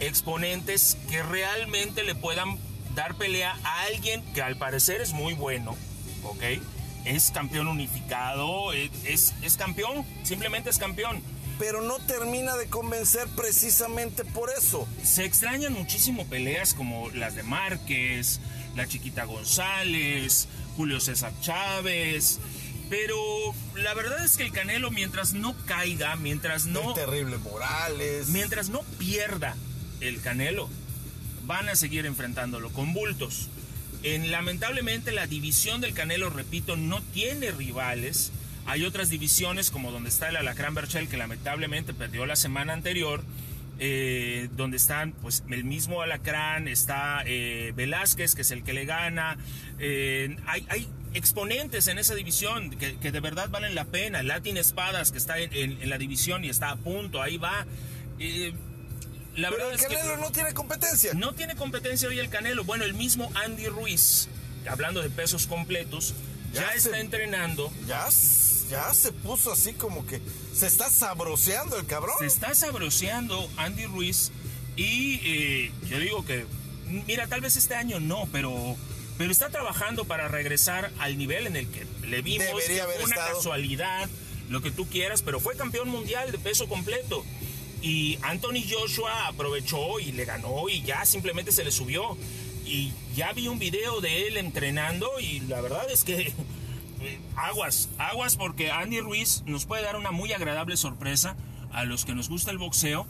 [0.00, 2.58] Exponentes que realmente le puedan
[2.94, 5.76] dar pelea a alguien que al parecer es muy bueno,
[6.24, 6.42] ¿ok?
[7.04, 11.22] Es campeón unificado, es, es, es campeón, simplemente es campeón.
[11.58, 14.88] Pero no termina de convencer precisamente por eso.
[15.02, 18.40] Se extrañan muchísimo peleas como las de Márquez,
[18.76, 22.40] la Chiquita González, Julio César Chávez.
[22.88, 23.16] Pero
[23.74, 28.28] la verdad es que el Canelo, mientras no caiga, mientras no, El terrible Morales.
[28.28, 29.54] mientras no pierda
[30.00, 30.68] el Canelo,
[31.44, 33.48] van a seguir enfrentándolo con bultos.
[34.02, 38.32] En, lamentablemente la división del Canelo, repito, no tiene rivales.
[38.66, 43.22] Hay otras divisiones como donde está el Alacrán Berchel, que lamentablemente perdió la semana anterior,
[43.78, 48.84] eh, donde están pues el mismo Alacrán, está eh, Velázquez, que es el que le
[48.84, 49.36] gana.
[49.78, 54.22] Eh, hay, exponentes en esa división que, de verdad valen la pena.
[54.22, 55.52] Latin Espadas, que está en-
[55.82, 57.66] en la división y está a punto, ahí va.
[59.36, 61.14] La Pero verdad el es que- Canelo no tiene competencia.
[61.14, 62.64] no tiene competencia hoy el Canelo.
[62.64, 64.28] Bueno, el mismo Andy Ruiz,
[64.68, 66.14] hablando de pesos completos,
[66.52, 67.72] ya, Ya está entrenando.
[67.86, 68.08] Ya,
[68.68, 70.20] ya se puso así como que
[70.52, 72.16] se está sabroseando el cabrón.
[72.18, 74.32] Se está sabroseando Andy Ruiz.
[74.76, 76.44] Y eh, yo digo que,
[77.06, 78.76] mira, tal vez este año no, pero,
[79.16, 82.46] pero está trabajando para regresar al nivel en el que le vimos.
[82.48, 83.36] Debería haber una estado.
[83.36, 84.08] casualidad,
[84.48, 87.24] lo que tú quieras, pero fue campeón mundial de peso completo.
[87.82, 92.16] Y Anthony Joshua aprovechó y le ganó y ya simplemente se le subió.
[92.66, 96.32] Y ya vi un video de él entrenando y la verdad es que
[97.36, 101.36] aguas, aguas porque Andy Ruiz nos puede dar una muy agradable sorpresa
[101.72, 103.06] a los que nos gusta el boxeo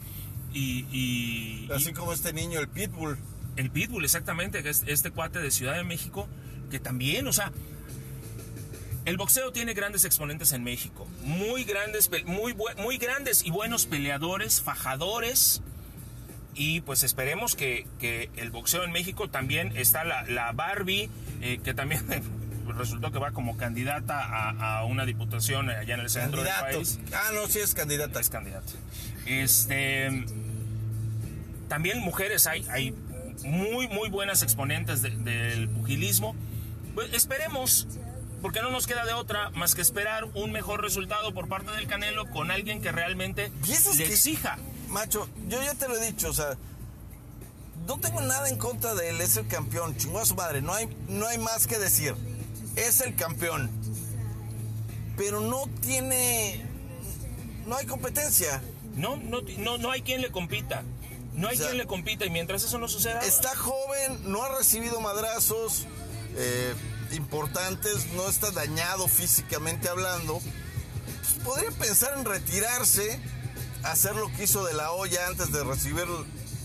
[0.53, 3.17] y, y- y Así como este niño, el Pitbull.
[3.57, 6.27] el Pitbull exactamente, que es este cuate de Ciudad de México,
[6.69, 7.51] que también, o sea,
[9.05, 14.61] el boxeo tiene grandes exponentes en México, muy grandes, muy, muy grandes y buenos peleadores,
[14.61, 15.61] fajadores.
[16.53, 21.09] Y pues esperemos que, que el boxeo en México también está la, la Barbie,
[21.41, 22.05] eh, que también
[22.77, 26.77] resultó que va como candidata a, a una diputación allá en el centro del Candidato.
[26.77, 26.99] país.
[27.13, 28.19] Ah, no, sí es candidata.
[28.19, 28.71] Es candidata.
[29.25, 30.25] Este.
[31.69, 32.91] También mujeres hay, hay
[33.45, 36.35] muy, muy buenas exponentes de- del pugilismo.
[36.93, 37.87] Pues esperemos,
[38.41, 41.87] porque no nos queda de otra más que esperar un mejor resultado por parte del
[41.87, 44.57] Canelo con alguien que realmente le que- exija.
[44.89, 46.57] Macho, yo ya te lo he dicho, o sea,
[47.87, 50.73] no tengo nada en contra de él, es el campeón, chingó a su madre, no
[50.73, 52.13] hay, no hay más que decir,
[52.75, 53.69] es el campeón,
[55.17, 56.65] pero no tiene,
[57.65, 58.61] no hay competencia,
[58.95, 60.83] No, no, no, no hay quien le compita.
[61.33, 63.21] No hay O sea, quien le compita y mientras eso no suceda...
[63.21, 65.87] está joven, no ha recibido madrazos
[66.35, 66.73] eh,
[67.13, 70.41] importantes, no está dañado físicamente hablando,
[71.21, 73.19] pues podría pensar en retirarse,
[73.83, 76.05] hacer lo que hizo de la olla antes de recibir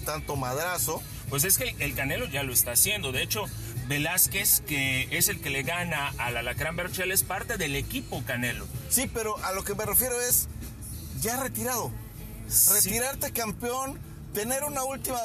[0.05, 1.03] tanto madrazo.
[1.29, 3.11] Pues es que el Canelo ya lo está haciendo.
[3.11, 3.45] De hecho,
[3.89, 8.67] Velázquez, que es el que le gana al Alacrán Berchel, es parte del equipo Canelo.
[8.89, 10.49] Sí, pero a lo que me refiero es
[11.21, 11.91] ya retirado.
[12.49, 12.73] Sí.
[12.75, 13.99] Retirarte campeón,
[14.33, 15.19] tener una última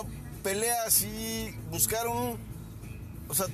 [0.43, 2.39] pelea así, buscar un...
[3.27, 3.45] O sea,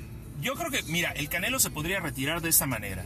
[0.41, 3.05] Yo creo que, mira, el Canelo se podría retirar de esta manera.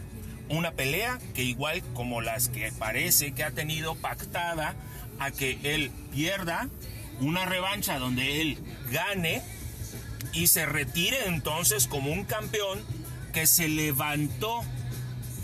[0.50, 4.76] Una pelea que igual como las que parece que ha tenido pactada
[5.20, 6.68] a que él pierda,
[7.22, 8.58] una revancha donde él
[8.92, 9.42] gane
[10.34, 12.84] y se retire entonces como un campeón
[13.34, 14.62] que se levantó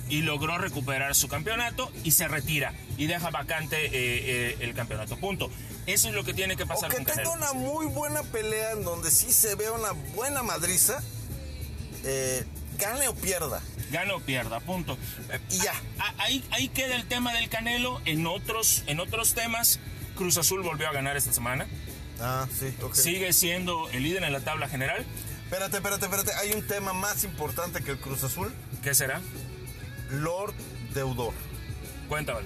[0.10, 5.18] y logró recuperar su campeonato y se retira y deja vacante eh, eh, el campeonato.
[5.18, 5.50] Punto.
[5.86, 7.34] Eso es lo que tiene que O pasar que con tenga Canelo.
[7.34, 11.02] una muy buena pelea en donde sí se vea una buena madriza,
[12.04, 12.44] eh,
[12.78, 13.62] gane o pierda.
[13.92, 14.98] Gane o pierda, punto.
[15.50, 15.74] Y ya.
[16.00, 18.02] Ah, Ahí, ahí queda el tema del Canelo.
[18.06, 19.80] En otros, en otros temas,
[20.16, 21.68] Cruz Azul volvió a ganar esta semana.
[22.20, 22.94] Ah, sí, ok.
[22.96, 25.06] Sigue siendo el líder en la tabla general.
[25.44, 26.34] Espérate, espérate, espérate.
[26.34, 28.54] Hay un tema más importante que el Cruz Azul.
[28.84, 29.22] ¿Qué será?
[30.10, 30.54] Lord
[30.94, 31.34] Deudor.
[32.10, 32.42] Cuéntame.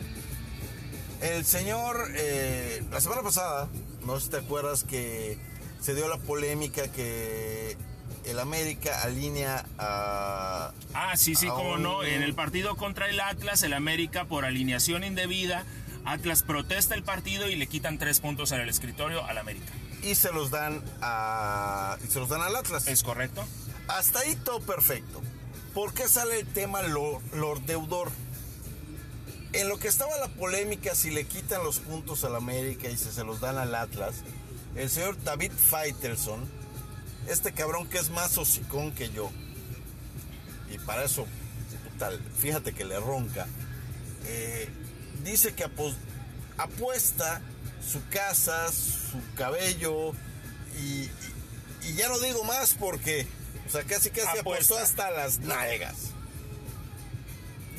[1.22, 3.70] El señor, eh, la semana pasada,
[4.06, 5.38] no sé si te acuerdas que
[5.80, 7.78] se dio la polémica que
[8.26, 10.72] el América alinea a...
[10.94, 12.04] Ah, sí, sí, un- no.
[12.04, 15.66] En el partido contra el Atlas, el América, por alineación indebida,
[16.06, 19.72] Atlas protesta el partido y le quitan tres puntos en el escritorio al América.
[20.04, 21.98] Y se los dan a...
[22.04, 22.88] Y se los dan al Atlas.
[22.88, 23.46] ¿Es correcto?
[23.88, 25.22] Hasta ahí todo perfecto.
[25.74, 28.12] ¿Por qué sale el tema Lord, Lord Deudor?
[29.54, 33.12] En lo que estaba la polémica si le quitan los puntos al América y si
[33.12, 34.16] se los dan al Atlas,
[34.76, 36.40] el señor David Faitelson,
[37.28, 39.30] este cabrón que es más hocicón que yo,
[40.72, 41.26] y para eso,
[41.92, 43.48] puta, fíjate que le ronca,
[44.26, 44.70] eh,
[45.24, 45.66] dice que
[46.58, 47.42] apuesta
[47.86, 50.12] su casa, su cabello,
[50.80, 51.10] y, y-
[51.84, 53.26] y ya no digo más porque,
[53.68, 55.96] o sea, casi casi apostó hasta las nalgas.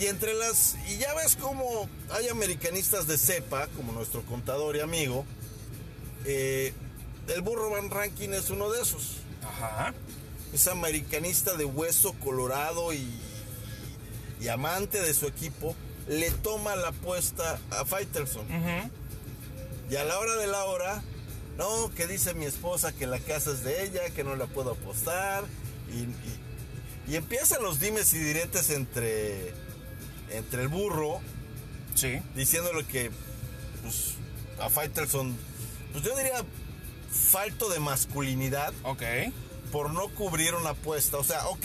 [0.01, 0.74] Y entre las.
[0.89, 5.24] Y ya ves cómo hay americanistas de cepa, como nuestro contador y amigo.
[6.24, 6.73] eh,
[7.28, 9.19] el burro Van Ranking es uno de esos.
[9.47, 9.94] Ajá.
[10.52, 13.09] Es americanista de hueso colorado y,
[14.40, 15.74] y amante de su equipo.
[16.09, 18.44] Le toma la apuesta a Faitelson.
[18.47, 18.90] Ujú.
[19.90, 21.02] Y a la hora de la hora,
[21.59, 24.73] no, que dice mi esposa que la casa es de ella, que no la puedo
[24.73, 25.44] apostar.
[25.93, 26.39] Y, y-
[27.09, 29.52] y empiezan los dimes y diretes entre,
[30.31, 31.20] entre el burro,
[31.97, 32.20] Sí.
[32.36, 33.10] diciéndole que
[33.82, 34.14] pues,
[34.60, 35.36] a Faitelson,
[35.93, 36.44] pues yo diría
[37.12, 39.02] falto de masculinidad Ok.
[39.70, 41.18] por no cubrir una apuesta.
[41.18, 41.64] O sea, ok,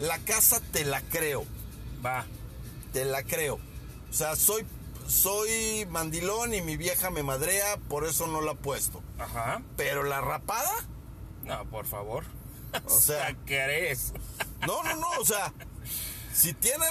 [0.00, 1.44] la casa te la creo,
[2.04, 2.26] Va.
[2.92, 3.58] te la creo.
[4.10, 4.66] O sea, soy,
[5.06, 9.02] soy mandilón y mi vieja me madrea, por eso no la apuesto.
[9.18, 9.62] Ajá.
[9.76, 10.72] Pero la rapada,
[11.44, 12.24] No, por favor.
[12.86, 14.12] O sea- ¿Hasta ¿qué eres?
[14.66, 15.52] no, no, no, o sea,
[16.32, 16.88] si tienen,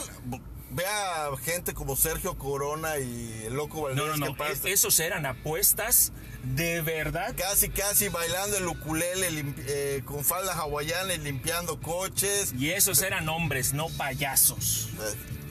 [0.70, 4.38] ve a gente como Sergio Corona y el Loco Valdés, No, no, que no.
[4.38, 6.12] paz- es- Esos eran apuestas
[6.44, 7.34] de verdad.
[7.38, 12.54] casi, casi bailando el ukulele eh, con falda hawaiana y limpiando coches.
[12.58, 14.90] Y esos eran hombres, no payasos.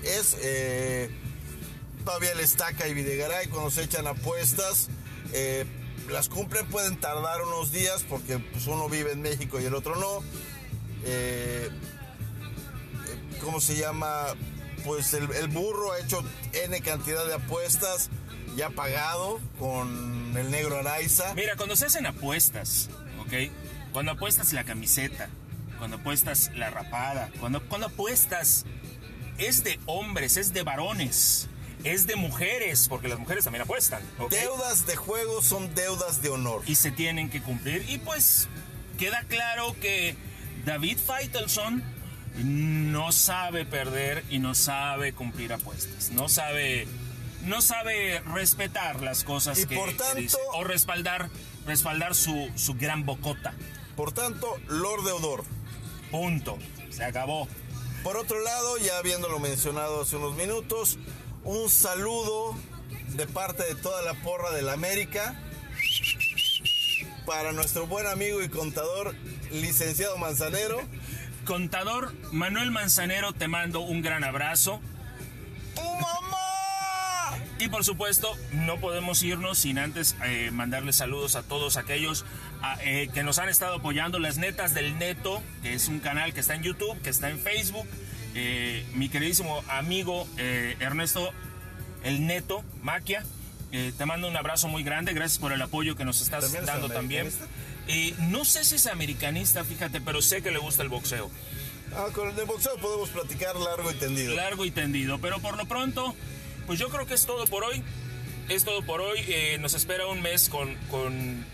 [0.02, 1.10] es eh,
[2.04, 4.88] todavía el estaca y Videgaray cuando se echan apuestas
[5.32, 5.66] eh,
[6.08, 9.96] las cumplen pueden tardar unos días porque pues, uno vive en México y el otro
[9.96, 10.22] no
[11.04, 14.26] Eh, eh, ¿cómo se llama?
[14.84, 16.22] pues el, el burro ha hecho
[16.52, 18.10] N cantidad de apuestas
[18.56, 22.88] ya pagado con el negro Araiza Mira, cuando se hacen apuestas,
[23.20, 23.50] ¿ok?
[23.92, 25.28] Cuando apuestas la camiseta,
[25.78, 28.64] cuando apuestas la rapada, cuando, cuando apuestas
[29.38, 31.48] es de hombres, es de varones,
[31.84, 34.30] es de mujeres, porque las mujeres también apuestan, ¿ok?
[34.30, 37.84] deudas de juego son deudas de honor y se tienen que cumplir.
[37.88, 38.48] Y pues
[38.98, 40.14] queda claro que
[40.64, 41.82] David Faitelson
[42.36, 46.10] no sabe perder y no sabe cumplir apuestas.
[46.10, 46.86] No sabe,
[47.42, 51.30] no sabe respetar las cosas Y que, por que tanto- dice, o respaldar,
[51.66, 53.54] respaldar su, su gran bocota.
[53.96, 55.44] por tanto Lord Deudor
[56.10, 56.58] Punto.
[56.90, 57.46] Se acabó.
[58.02, 60.98] Por otro lado, ya habiéndolo mencionado hace unos minutos,
[61.44, 62.56] un saludo
[63.10, 65.38] de parte de toda la porra del América
[67.26, 69.14] para nuestro buen amigo y contador,
[69.52, 70.80] licenciado Manzanero.
[71.44, 74.80] Contador Manuel Manzanero, te mando un gran abrazo.
[77.60, 82.24] Y por supuesto, no podemos irnos sin antes eh, mandarles saludos a todos aquellos
[82.62, 84.18] a, eh, que nos han estado apoyando.
[84.18, 87.38] Las Netas del Neto, que es un canal que está en YouTube, que está en
[87.38, 87.86] Facebook.
[88.34, 91.32] Eh, mi queridísimo amigo eh, Ernesto
[92.02, 93.26] El Neto Maquia.
[93.70, 95.12] te mando un abrazo muy grande.
[95.12, 97.30] Gracias por el apoyo que nos estás ¿También es dando también.
[98.30, 101.30] no sé si es americanista, fíjate, pero sé que le gusta el boxeo.
[101.94, 104.34] Ah, con el de boxeo podemos platicar largo y tendido.
[104.34, 105.18] largo y tendido.
[105.18, 106.14] Pero por lo pronto,
[106.70, 107.82] pues yo creo que es todo por hoy.
[108.48, 109.18] Es todo por hoy.
[109.26, 111.44] Eh, nos espera un mes con, con,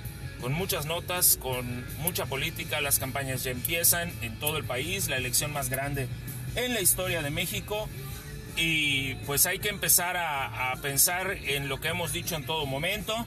[0.43, 2.83] con muchas notas, con mucha política.
[2.83, 5.09] Las campañas ya empiezan en todo el país.
[5.09, 6.07] La elección más grande
[6.55, 7.89] en la historia de México.
[8.59, 12.67] Y pues hay que empezar a, a pensar en lo que hemos dicho en todo
[12.67, 13.27] momento.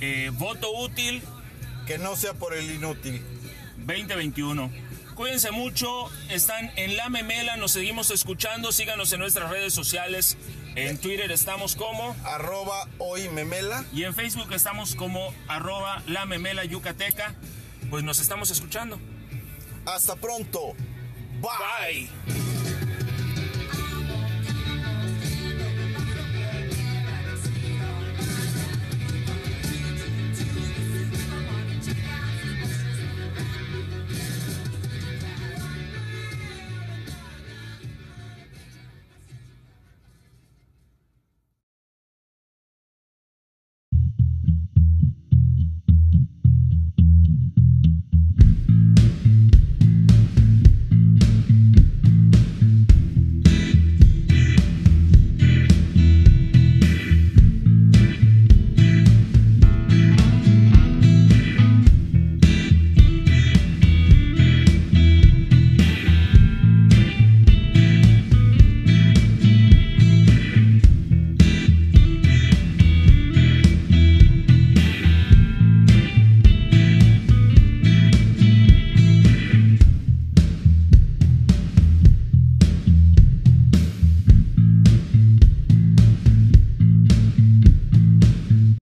[0.00, 1.20] Eh, voto útil
[1.84, 3.20] Que no sea por el inútil.
[3.78, 4.70] 2021.
[5.16, 6.08] cuídense mucho.
[6.28, 8.70] Están en La Memela, nos seguimos escuchando.
[8.70, 10.36] Síganos en nuestras redes sociales.
[10.86, 13.84] En Twitter estamos como Arroba hoy memela.
[13.92, 17.34] y en Facebook estamos como arroba La Memela Yucateca.
[17.90, 19.00] Pues nos estamos escuchando.
[19.86, 20.74] Hasta pronto.
[21.40, 22.08] Bye.
[22.26, 22.57] Bye.